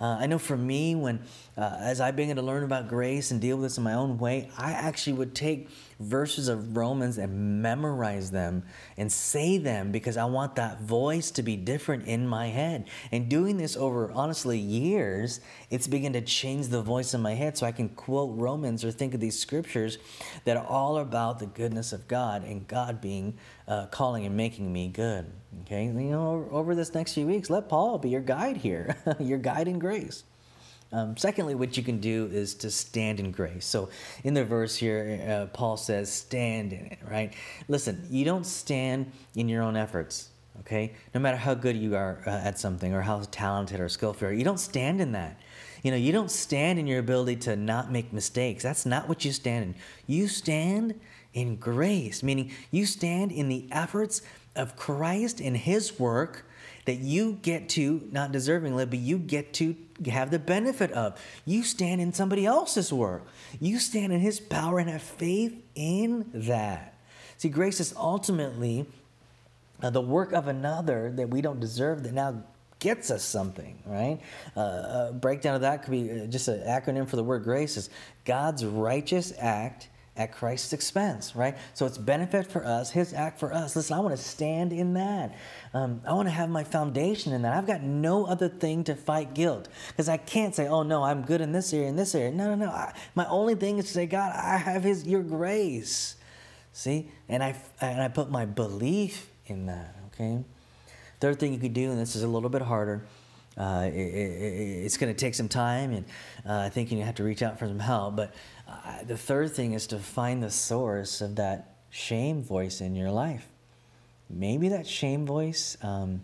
Uh, 0.00 0.16
I 0.20 0.26
know 0.26 0.38
for 0.38 0.56
me, 0.56 0.94
when 0.94 1.20
uh, 1.56 1.76
as 1.80 2.02
I 2.02 2.10
began 2.10 2.36
to 2.36 2.42
learn 2.42 2.64
about 2.64 2.88
grace 2.88 3.30
and 3.30 3.40
deal 3.40 3.56
with 3.56 3.64
this 3.64 3.78
in 3.78 3.84
my 3.84 3.94
own 3.94 4.18
way, 4.18 4.50
I 4.58 4.72
actually 4.72 5.14
would 5.14 5.34
take 5.34 5.70
verses 5.98 6.48
of 6.48 6.76
Romans 6.76 7.16
and 7.16 7.62
memorize 7.62 8.30
them 8.30 8.62
and 8.98 9.10
say 9.10 9.56
them 9.56 9.90
because 9.90 10.18
I 10.18 10.26
want 10.26 10.56
that 10.56 10.82
voice 10.82 11.30
to 11.32 11.42
be 11.42 11.56
different 11.56 12.06
in 12.06 12.28
my 12.28 12.48
head. 12.48 12.88
And 13.10 13.30
doing 13.30 13.56
this 13.56 13.74
over 13.74 14.12
honestly 14.12 14.58
years, 14.58 15.40
it's 15.70 15.86
begun 15.86 16.12
to 16.12 16.20
change 16.20 16.68
the 16.68 16.82
voice 16.82 17.14
in 17.14 17.22
my 17.22 17.32
head 17.32 17.56
so 17.56 17.64
I 17.64 17.72
can 17.72 17.88
quote 17.88 18.38
Romans 18.38 18.84
or 18.84 18.90
think 18.90 19.14
of 19.14 19.20
these 19.20 19.38
scriptures 19.38 19.96
that 20.44 20.58
are 20.58 20.66
all 20.66 20.98
about 20.98 21.38
the 21.38 21.46
goodness 21.46 21.94
of 21.94 22.06
God 22.06 22.44
and 22.44 22.68
God 22.68 23.00
being 23.00 23.38
uh, 23.66 23.86
calling 23.86 24.26
and 24.26 24.36
making 24.36 24.70
me 24.70 24.88
good. 24.88 25.32
Okay, 25.62 25.86
you 25.86 25.92
know, 25.92 26.46
over 26.50 26.74
this 26.74 26.92
next 26.92 27.14
few 27.14 27.26
weeks, 27.26 27.48
let 27.48 27.70
Paul 27.70 27.96
be 27.96 28.10
your 28.10 28.20
guide 28.20 28.58
here, 28.58 28.94
your 29.18 29.38
guide 29.38 29.68
in 29.68 29.78
grace. 29.78 30.24
Um, 30.92 31.16
secondly, 31.16 31.54
what 31.54 31.76
you 31.76 31.82
can 31.82 31.98
do 31.98 32.30
is 32.32 32.54
to 32.56 32.70
stand 32.70 33.18
in 33.18 33.32
grace. 33.32 33.66
So, 33.66 33.88
in 34.22 34.34
the 34.34 34.44
verse 34.44 34.76
here, 34.76 35.20
uh, 35.28 35.46
Paul 35.46 35.76
says, 35.76 36.12
stand 36.12 36.72
in 36.72 36.86
it, 36.86 36.98
right? 37.10 37.34
Listen, 37.68 38.06
you 38.08 38.24
don't 38.24 38.46
stand 38.46 39.10
in 39.34 39.48
your 39.48 39.62
own 39.62 39.76
efforts, 39.76 40.30
Okay? 40.60 40.92
No 41.14 41.20
matter 41.20 41.36
how 41.36 41.54
good 41.54 41.76
you 41.76 41.96
are 41.96 42.22
uh, 42.26 42.30
at 42.30 42.58
something 42.58 42.94
or 42.94 43.02
how 43.02 43.22
talented 43.30 43.80
or 43.80 43.88
skillful 43.88 44.28
you 44.28 44.34
are, 44.34 44.36
you 44.36 44.44
don't 44.44 44.60
stand 44.60 45.00
in 45.00 45.12
that. 45.12 45.40
You 45.82 45.90
know, 45.90 45.96
you 45.96 46.12
don't 46.12 46.30
stand 46.30 46.78
in 46.78 46.86
your 46.86 46.98
ability 46.98 47.36
to 47.42 47.56
not 47.56 47.92
make 47.92 48.12
mistakes. 48.12 48.62
That's 48.62 48.86
not 48.86 49.08
what 49.08 49.24
you 49.24 49.32
stand 49.32 49.64
in. 49.64 49.74
You 50.06 50.28
stand 50.28 50.98
in 51.34 51.56
grace, 51.56 52.22
meaning 52.22 52.50
you 52.70 52.86
stand 52.86 53.30
in 53.30 53.48
the 53.48 53.68
efforts 53.70 54.22
of 54.56 54.76
Christ 54.76 55.40
and 55.40 55.56
His 55.56 55.98
work 55.98 56.46
that 56.86 56.98
you 56.98 57.38
get 57.42 57.68
to, 57.70 58.08
not 58.10 58.32
deservingly, 58.32 58.88
but 58.88 58.98
you 58.98 59.18
get 59.18 59.52
to 59.54 59.76
have 60.06 60.30
the 60.30 60.38
benefit 60.38 60.92
of. 60.92 61.20
You 61.44 61.62
stand 61.62 62.00
in 62.00 62.12
somebody 62.12 62.46
else's 62.46 62.92
work. 62.92 63.26
You 63.60 63.78
stand 63.78 64.12
in 64.12 64.20
His 64.20 64.40
power 64.40 64.78
and 64.78 64.88
have 64.88 65.02
faith 65.02 65.54
in 65.74 66.30
that. 66.32 66.94
See, 67.38 67.48
grace 67.48 67.80
is 67.80 67.92
ultimately 67.96 68.86
uh, 69.82 69.90
the 69.90 70.00
work 70.00 70.32
of 70.32 70.48
another 70.48 71.12
that 71.16 71.28
we 71.28 71.42
don't 71.42 71.60
deserve 71.60 72.02
that 72.04 72.12
now 72.12 72.42
gets 72.78 73.10
us 73.10 73.24
something, 73.24 73.78
right? 73.84 74.20
Uh, 74.56 75.08
a 75.10 75.12
breakdown 75.12 75.54
of 75.54 75.62
that 75.62 75.82
could 75.82 75.90
be 75.90 76.10
uh, 76.10 76.26
just 76.26 76.48
an 76.48 76.60
acronym 76.60 77.08
for 77.08 77.16
the 77.16 77.24
word 77.24 77.42
grace 77.42 77.76
is 77.76 77.90
God's 78.24 78.64
righteous 78.64 79.32
act 79.38 79.88
at 80.16 80.32
Christ's 80.32 80.72
expense, 80.72 81.36
right? 81.36 81.56
So 81.74 81.86
it's 81.86 81.98
benefit 81.98 82.46
for 82.46 82.64
us, 82.64 82.90
His 82.90 83.12
act 83.12 83.38
for 83.38 83.52
us. 83.52 83.76
Listen, 83.76 83.96
I 83.96 84.00
want 84.00 84.16
to 84.16 84.22
stand 84.22 84.72
in 84.72 84.94
that. 84.94 85.36
Um, 85.74 86.00
I 86.06 86.12
want 86.12 86.26
to 86.26 86.32
have 86.32 86.48
my 86.48 86.64
foundation 86.64 87.32
in 87.32 87.42
that. 87.42 87.56
I've 87.56 87.66
got 87.66 87.82
no 87.82 88.26
other 88.26 88.48
thing 88.48 88.84
to 88.84 88.94
fight 88.94 89.34
guilt 89.34 89.68
because 89.88 90.08
I 90.08 90.16
can't 90.16 90.54
say, 90.54 90.68
"Oh 90.68 90.82
no, 90.82 91.02
I'm 91.02 91.22
good 91.22 91.40
in 91.40 91.52
this 91.52 91.72
area, 91.72 91.88
in 91.88 91.96
this 91.96 92.14
area." 92.14 92.32
No, 92.32 92.54
no, 92.54 92.66
no. 92.66 92.70
I, 92.70 92.94
my 93.14 93.26
only 93.26 93.54
thing 93.54 93.78
is 93.78 93.86
to 93.86 93.92
say, 93.92 94.06
"God, 94.06 94.32
I 94.34 94.56
have 94.56 94.82
His 94.82 95.06
your 95.06 95.22
grace." 95.22 96.16
See, 96.72 97.10
and 97.28 97.42
I 97.42 97.56
and 97.80 98.02
I 98.02 98.08
put 98.08 98.30
my 98.30 98.44
belief 98.44 99.30
in 99.46 99.66
that. 99.66 99.94
Okay. 100.08 100.44
Third 101.20 101.38
thing 101.38 101.52
you 101.52 101.58
could 101.58 101.74
do, 101.74 101.90
and 101.90 101.98
this 101.98 102.14
is 102.14 102.22
a 102.22 102.28
little 102.28 102.50
bit 102.50 102.62
harder. 102.62 103.06
Uh, 103.56 103.88
it, 103.90 103.94
it, 103.94 104.84
it's 104.84 104.98
going 104.98 105.12
to 105.12 105.18
take 105.18 105.34
some 105.34 105.48
time, 105.48 105.92
and 105.92 106.04
uh, 106.46 106.58
I 106.58 106.68
think 106.68 106.92
you 106.92 107.00
have 107.02 107.14
to 107.14 107.24
reach 107.24 107.42
out 107.42 107.58
for 107.58 107.66
some 107.66 107.78
help. 107.78 108.14
But 108.16 108.34
the 109.06 109.16
third 109.16 109.52
thing 109.52 109.72
is 109.74 109.86
to 109.88 109.98
find 109.98 110.42
the 110.42 110.50
source 110.50 111.20
of 111.20 111.36
that 111.36 111.76
shame 111.90 112.42
voice 112.42 112.80
in 112.80 112.94
your 112.94 113.10
life. 113.10 113.46
Maybe 114.28 114.68
that 114.70 114.86
shame 114.86 115.24
voice, 115.24 115.76
um, 115.82 116.22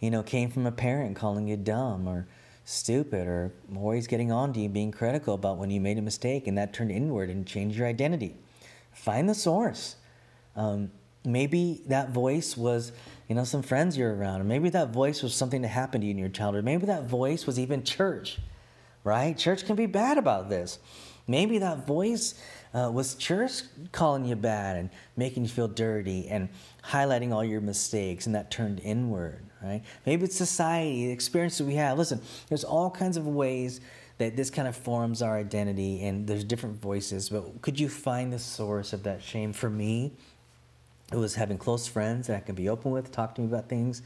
you 0.00 0.10
know, 0.10 0.22
came 0.22 0.50
from 0.50 0.66
a 0.66 0.72
parent 0.72 1.16
calling 1.16 1.48
you 1.48 1.56
dumb 1.56 2.08
or 2.08 2.26
stupid 2.64 3.26
or 3.26 3.52
always 3.76 4.06
getting 4.06 4.32
on 4.32 4.52
to 4.54 4.60
you, 4.60 4.68
being 4.68 4.90
critical 4.90 5.34
about 5.34 5.58
when 5.58 5.70
you 5.70 5.80
made 5.80 5.98
a 5.98 6.02
mistake, 6.02 6.46
and 6.46 6.56
that 6.56 6.72
turned 6.72 6.90
inward 6.90 7.28
and 7.30 7.46
changed 7.46 7.76
your 7.76 7.86
identity. 7.86 8.34
Find 8.92 9.28
the 9.28 9.34
source. 9.34 9.96
Um, 10.56 10.90
maybe 11.24 11.82
that 11.86 12.10
voice 12.10 12.56
was 12.56 12.92
you 13.28 13.34
know 13.34 13.44
some 13.44 13.62
friends 13.62 13.98
you're 13.98 14.14
around 14.14 14.40
or 14.40 14.44
maybe 14.44 14.70
that 14.70 14.88
voice 14.88 15.22
was 15.22 15.34
something 15.34 15.62
that 15.62 15.68
happened 15.68 16.02
to 16.02 16.06
you 16.06 16.12
in 16.12 16.18
your 16.18 16.28
childhood 16.28 16.64
maybe 16.64 16.86
that 16.86 17.04
voice 17.04 17.44
was 17.44 17.58
even 17.58 17.82
church 17.82 18.38
right 19.04 19.36
church 19.36 19.66
can 19.66 19.76
be 19.76 19.84
bad 19.84 20.16
about 20.16 20.48
this 20.48 20.78
maybe 21.28 21.58
that 21.58 21.86
voice 21.86 22.34
uh, 22.74 22.90
was 22.92 23.14
just 23.14 23.66
calling 23.92 24.24
you 24.24 24.34
bad 24.34 24.76
and 24.76 24.90
making 25.16 25.44
you 25.44 25.48
feel 25.48 25.68
dirty 25.68 26.26
and 26.28 26.48
highlighting 26.84 27.32
all 27.32 27.44
your 27.44 27.60
mistakes 27.60 28.26
and 28.26 28.34
that 28.34 28.50
turned 28.50 28.80
inward 28.80 29.44
right 29.62 29.82
maybe 30.04 30.24
it's 30.24 30.36
society 30.36 31.06
the 31.06 31.12
experiences 31.12 31.64
we 31.64 31.74
have 31.74 31.96
listen 31.96 32.20
there's 32.48 32.64
all 32.64 32.90
kinds 32.90 33.16
of 33.16 33.26
ways 33.26 33.80
that 34.18 34.36
this 34.36 34.50
kind 34.50 34.66
of 34.66 34.76
forms 34.76 35.22
our 35.22 35.38
identity 35.38 36.04
and 36.04 36.26
there's 36.26 36.44
different 36.44 36.80
voices 36.80 37.28
but 37.28 37.62
could 37.62 37.78
you 37.78 37.88
find 37.88 38.32
the 38.32 38.38
source 38.38 38.92
of 38.92 39.02
that 39.04 39.22
shame 39.22 39.52
for 39.52 39.70
me 39.70 40.12
it 41.12 41.16
was 41.16 41.34
having 41.34 41.56
close 41.56 41.86
friends 41.86 42.26
that 42.26 42.36
I 42.36 42.40
can 42.40 42.54
be 42.54 42.68
open 42.68 42.90
with, 42.90 43.10
talk 43.10 43.34
to 43.36 43.40
me 43.40 43.46
about 43.46 43.68
things. 43.68 44.02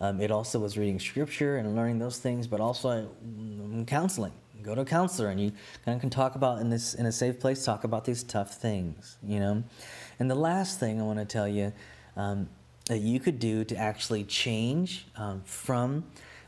Um, 0.00 0.20
it 0.20 0.30
also 0.30 0.58
was 0.58 0.78
reading 0.78 1.00
scripture 1.00 1.56
and 1.56 1.74
learning 1.74 1.98
those 1.98 2.18
things, 2.18 2.46
but 2.46 2.60
also 2.60 3.10
um, 3.22 3.84
counseling. 3.86 4.32
Go 4.64 4.74
to 4.74 4.80
a 4.80 4.84
counselor 4.84 5.28
and 5.28 5.40
you 5.40 5.52
kind 5.84 5.94
of 5.94 6.00
can 6.00 6.10
talk 6.10 6.36
about 6.36 6.60
in 6.60 6.70
this 6.70 6.94
in 6.94 7.06
a 7.06 7.12
safe 7.12 7.38
place. 7.38 7.64
Talk 7.64 7.84
about 7.84 8.04
these 8.04 8.22
tough 8.22 8.54
things, 8.54 9.16
you 9.22 9.38
know. 9.38 9.62
And 10.18 10.30
the 10.30 10.34
last 10.34 10.80
thing 10.80 11.00
I 11.00 11.04
want 11.04 11.18
to 11.18 11.24
tell 11.24 11.46
you 11.46 11.72
um, 12.16 12.48
that 12.86 12.98
you 12.98 13.20
could 13.20 13.38
do 13.38 13.64
to 13.64 13.76
actually 13.76 14.24
change 14.24 15.06
um, 15.16 15.42
from 15.44 16.04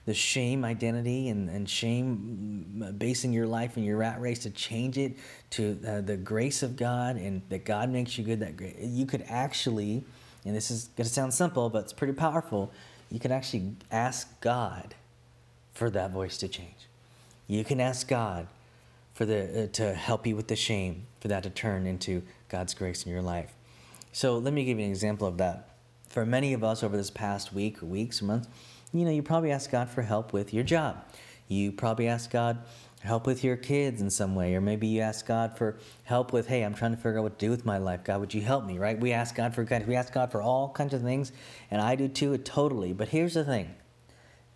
the 0.07 0.15
shame 0.15 0.65
identity 0.65 1.29
and, 1.29 1.51
and 1.51 1.69
shame 1.69 2.65
mm, 2.79 2.99
basing 2.99 3.33
your 3.33 3.47
life 3.47 3.77
and 3.77 3.85
your 3.85 3.99
rat 3.99 4.21
race 4.21 4.39
to 4.41 4.51
change 4.51 4.97
it 4.97 5.17
to 5.51 5.79
uh, 5.87 6.01
the 6.01 6.17
grace 6.17 6.63
of 6.63 6.77
God 6.77 7.17
and 7.17 7.43
that 7.49 7.65
God 7.65 7.91
makes 7.91 8.17
you 8.17 8.25
good 8.25 8.41
that 8.41 8.57
great 8.57 8.79
you 8.79 9.05
could 9.05 9.25
actually 9.29 10.05
and 10.45 10.55
this 10.55 10.71
is 10.71 10.91
going 10.97 11.07
to 11.07 11.13
sound 11.13 11.35
simple 11.35 11.69
but 11.69 11.83
it's 11.83 11.93
pretty 11.93 12.13
powerful 12.13 12.73
you 13.11 13.19
can 13.19 13.33
actually 13.33 13.75
ask 13.91 14.41
God 14.41 14.95
for 15.75 15.91
that 15.91 16.13
voice 16.13 16.39
to 16.39 16.49
change 16.49 16.87
you 17.47 17.65
can 17.65 17.81
ask 17.81 18.09
God 18.09 18.47
for 19.15 19.25
the 19.25 19.65
uh, 19.65 19.67
to 19.73 19.95
help 19.95 20.27
you 20.27 20.37
with 20.37 20.49
the 20.49 20.57
shame 20.57 21.07
for 21.21 21.29
that 21.29 21.43
to 21.43 21.51
turn 21.51 21.87
into 21.87 22.23
God's 22.49 22.75
grace 22.75 23.05
in 23.05 23.13
your 23.13 23.23
life 23.23 23.55
so 24.13 24.39
let 24.39 24.53
me 24.53 24.65
give 24.65 24.79
you 24.79 24.85
an 24.85 24.91
example 24.91 25.27
of 25.27 25.39
that 25.39 25.71
for 26.09 26.25
many 26.25 26.53
of 26.53 26.63
us 26.65 26.83
over 26.83 26.97
this 26.97 27.11
past 27.11 27.53
week 27.53 27.81
weeks 27.83 28.23
months 28.23 28.49
you 28.93 29.05
know, 29.05 29.11
you 29.11 29.23
probably 29.23 29.51
ask 29.51 29.71
God 29.71 29.89
for 29.89 30.03
help 30.03 30.33
with 30.33 30.55
your 30.55 30.65
job. 30.65 31.05
You 31.49 31.73
probably 31.73 32.09
ask 32.09 32.31
God 32.31 32.59
help 33.01 33.27
with 33.27 33.45
your 33.45 33.57
kids 33.57 34.01
in 34.01 34.11
some 34.11 34.35
way, 34.35 34.55
or 34.55 34.61
maybe 34.61 34.87
you 34.87 35.01
ask 35.01 35.27
God 35.27 35.57
for 35.57 35.77
help 36.05 36.33
with, 36.33 36.49
hey, 36.49 36.63
I'm 36.63 36.75
trying 36.75 36.93
to 36.93 36.97
figure 36.97 37.19
out 37.19 37.25
what 37.25 37.39
to 37.39 37.47
do 37.47 37.51
with 37.51 37.65
my 37.65 37.79
life. 37.79 38.03
God, 38.05 38.21
would 38.21 38.35
you 38.35 38.41
help 38.41 38.65
me? 38.65 38.79
Right? 38.79 38.99
We 38.99 39.13
ask 39.13 39.35
God 39.35 39.55
for 39.55 39.65
we 39.87 39.95
ask 39.95 40.13
God 40.13 40.33
for 40.33 40.41
all 40.43 40.71
kinds 40.71 40.95
of 40.95 41.03
things, 41.03 41.31
and 41.71 41.81
I 41.81 41.95
do 41.95 42.09
too, 42.09 42.37
totally. 42.39 42.93
But 42.93 43.09
here's 43.09 43.35
the 43.35 43.45
thing: 43.45 43.75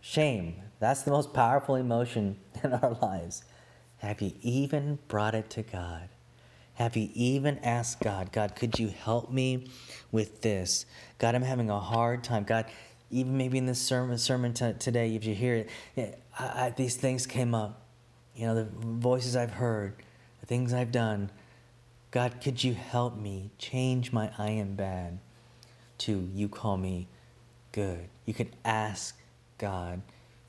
shame. 0.00 0.56
That's 0.78 1.02
the 1.02 1.10
most 1.10 1.32
powerful 1.32 1.76
emotion 1.76 2.38
in 2.64 2.72
our 2.72 2.96
lives. 3.00 3.44
Have 3.98 4.22
you 4.22 4.32
even 4.42 4.98
brought 5.08 5.34
it 5.34 5.50
to 5.50 5.62
God? 5.62 6.08
Have 6.74 6.96
you 6.96 7.10
even 7.12 7.58
asked 7.58 8.00
God, 8.00 8.32
God, 8.32 8.56
could 8.56 8.78
you 8.78 8.88
help 8.88 9.30
me 9.30 9.66
with 10.10 10.40
this? 10.40 10.86
God, 11.18 11.34
I'm 11.34 11.42
having 11.42 11.68
a 11.68 11.78
hard 11.78 12.24
time. 12.24 12.44
God, 12.44 12.64
even 13.10 13.36
maybe 13.36 13.58
in 13.58 13.66
this 13.66 13.78
sermon, 13.78 14.16
sermon 14.16 14.54
t- 14.54 14.72
today, 14.78 15.14
if 15.14 15.26
you 15.26 15.34
hear 15.34 15.66
it, 15.96 16.22
I, 16.38 16.44
I, 16.44 16.72
these 16.74 16.96
things 16.96 17.26
came 17.26 17.54
up. 17.54 17.82
You 18.34 18.46
know, 18.46 18.54
the 18.54 18.64
voices 18.64 19.36
I've 19.36 19.50
heard, 19.50 19.96
the 20.40 20.46
things 20.46 20.72
I've 20.72 20.90
done. 20.90 21.30
God, 22.10 22.40
could 22.42 22.64
you 22.64 22.72
help 22.72 23.14
me 23.14 23.50
change 23.58 24.10
my 24.10 24.30
I 24.38 24.50
am 24.50 24.74
bad 24.74 25.18
to 25.98 26.30
you 26.32 26.48
call 26.48 26.78
me 26.78 27.08
good? 27.72 28.08
You 28.24 28.32
can 28.32 28.48
ask 28.64 29.19
God 29.61 30.03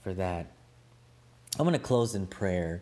for 0.03 0.13
that. 0.15 0.53
I'm 1.59 1.65
going 1.65 1.73
to 1.73 1.79
close 1.79 2.15
in 2.15 2.25
prayer. 2.25 2.81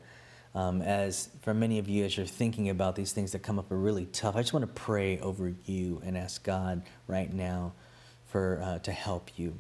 Um, 0.56 0.82
as 0.82 1.30
for 1.42 1.54
many 1.54 1.80
of 1.80 1.90
you, 1.90 2.06
as 2.06 2.16
you're 2.16 2.26
thinking 2.26 2.70
about 2.70 2.96
these 2.96 3.12
things 3.12 3.34
that 3.34 3.40
come 3.40 3.60
up 3.60 3.72
are 3.72 3.78
really 3.78 4.06
tough, 4.06 4.36
I 4.36 4.42
just 4.42 4.54
want 4.54 4.66
to 4.66 4.74
pray 4.74 5.20
over 5.20 5.54
you 5.66 6.02
and 6.06 6.18
ask 6.18 6.44
God 6.44 6.84
right 7.08 7.32
now 7.32 7.74
for 8.28 8.62
uh, 8.64 8.80
to 8.80 8.92
help 8.92 9.32
you. 9.38 9.56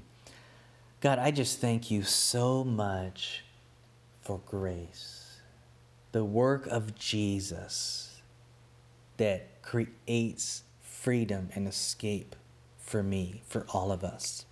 God, 1.01 1.19
I 1.19 1.31
just 1.31 1.59
thank 1.59 1.91
you 1.91 2.03
so 2.03 2.63
much 2.63 3.43
for 4.21 4.41
grace, 4.45 5.37
the 6.11 6.23
work 6.23 6.67
of 6.67 6.95
Jesus 6.95 8.21
that 9.17 9.61
creates 9.61 10.63
freedom 10.81 11.49
and 11.55 11.67
escape 11.67 12.35
for 12.77 13.01
me, 13.01 13.41
for 13.47 13.65
all 13.69 13.91
of 13.91 14.03
us. 14.03 14.45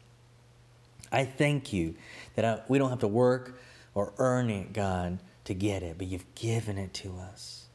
I 1.11 1.25
thank 1.25 1.73
you 1.73 1.95
that 2.35 2.45
I, 2.45 2.61
we 2.67 2.77
don't 2.77 2.89
have 2.89 2.99
to 2.99 3.07
work 3.07 3.59
or 3.93 4.13
earn 4.17 4.49
it, 4.49 4.73
God, 4.73 5.19
to 5.45 5.53
get 5.53 5.83
it, 5.83 5.97
but 5.97 6.07
you've 6.07 6.35
given 6.35 6.77
it 6.77 6.93
to 6.95 7.17
us. 7.17 7.65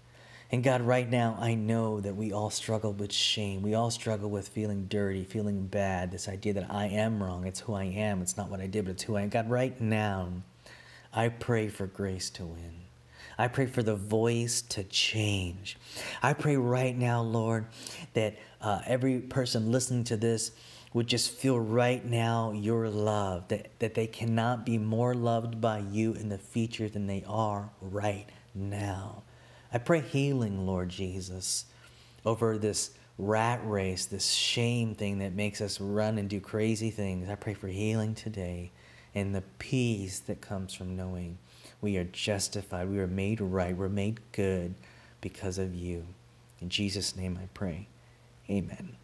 And 0.51 0.63
God, 0.63 0.83
right 0.83 1.09
now, 1.09 1.39
I 1.41 1.55
know 1.55 2.01
that 2.01 2.15
we 2.15 2.31
all 2.33 2.51
struggle 2.51 2.93
with 2.93 3.11
shame. 3.11 3.63
We 3.63 3.75
all 3.75 3.91
struggle 3.91 4.29
with 4.29 4.49
feeling 4.49 4.85
dirty, 4.85 5.25
feeling 5.25 5.67
bad, 5.67 6.13
this 6.13 6.29
idea 6.29 6.53
that 6.53 6.71
I 6.71 6.89
am 6.89 7.23
wrong. 7.23 7.47
It's 7.47 7.61
who 7.61 7.73
I 7.73 7.85
am. 7.85 8.21
It's 8.21 8.37
not 8.37 8.51
what 8.51 8.61
I 8.61 8.67
did, 8.67 8.85
but 8.85 8.91
it's 8.93 9.03
who 9.03 9.17
I 9.17 9.23
am. 9.23 9.31
God, 9.31 9.49
right 9.49 9.81
now, 9.81 10.29
I 11.11 11.31
pray 11.31 11.69
for 11.69 11.87
grace 11.87 12.29
to 12.31 12.45
win. 12.45 12.83
I 13.39 13.49
pray 13.49 13.65
for 13.65 13.83
the 13.83 13.97
voice 13.97 14.61
to 14.61 14.85
change. 14.85 15.79
I 16.23 16.35
pray 16.35 16.57
right 16.57 16.97
now, 16.97 17.23
Lord, 17.23 17.67
that 18.13 18.37
uh, 18.61 18.83
every 18.87 19.21
person 19.21 19.73
listening 19.73 20.05
to 20.05 20.19
this 20.19 20.53
would 20.93 21.07
just 21.07 21.31
feel 21.31 21.59
right 21.59 22.05
now 22.05 22.53
your 22.53 22.89
love, 22.89 23.49
that, 23.49 23.71
that 23.79 23.95
they 23.95 24.07
cannot 24.07 24.67
be 24.67 24.79
more 24.79 25.15
loved 25.15 25.61
by 25.61 25.79
you 25.79 26.13
in 26.15 26.29
the 26.29 26.39
future 26.39 26.89
than 26.89 27.07
they 27.07 27.25
are 27.27 27.71
right 27.81 28.27
now. 28.55 29.23
I 29.73 29.79
pray 29.79 30.01
healing, 30.01 30.67
Lord 30.67 30.91
Jesus, 30.91 31.65
over 32.27 32.59
this 32.59 32.91
rat 33.17 33.61
race, 33.65 34.07
this 34.07 34.31
shame 34.31 34.95
thing 34.95 35.19
that 35.21 35.33
makes 35.33 35.61
us 35.61 35.81
run 35.81 36.19
and 36.19 36.29
do 36.29 36.41
crazy 36.41 36.91
things. 36.91 37.29
I 37.29 37.37
pray 37.37 37.55
for 37.55 37.69
healing 37.69 38.15
today 38.15 38.71
and 39.15 39.35
the 39.35 39.43
peace 39.59 40.19
that 40.21 40.41
comes 40.41 40.75
from 40.75 40.97
knowing 40.97 41.39
we 41.81 41.97
are 41.97 42.05
justified, 42.05 42.89
we 42.89 42.99
are 42.99 43.07
made 43.07 43.41
right, 43.41 43.77
we're 43.77 43.89
made 43.89 44.21
good 44.33 44.75
because 45.21 45.59
of 45.59 45.75
you. 45.75 46.07
In 46.61 46.69
Jesus' 46.69 47.17
name 47.17 47.39
I 47.43 47.49
pray. 47.55 47.89
Amen. 48.49 48.97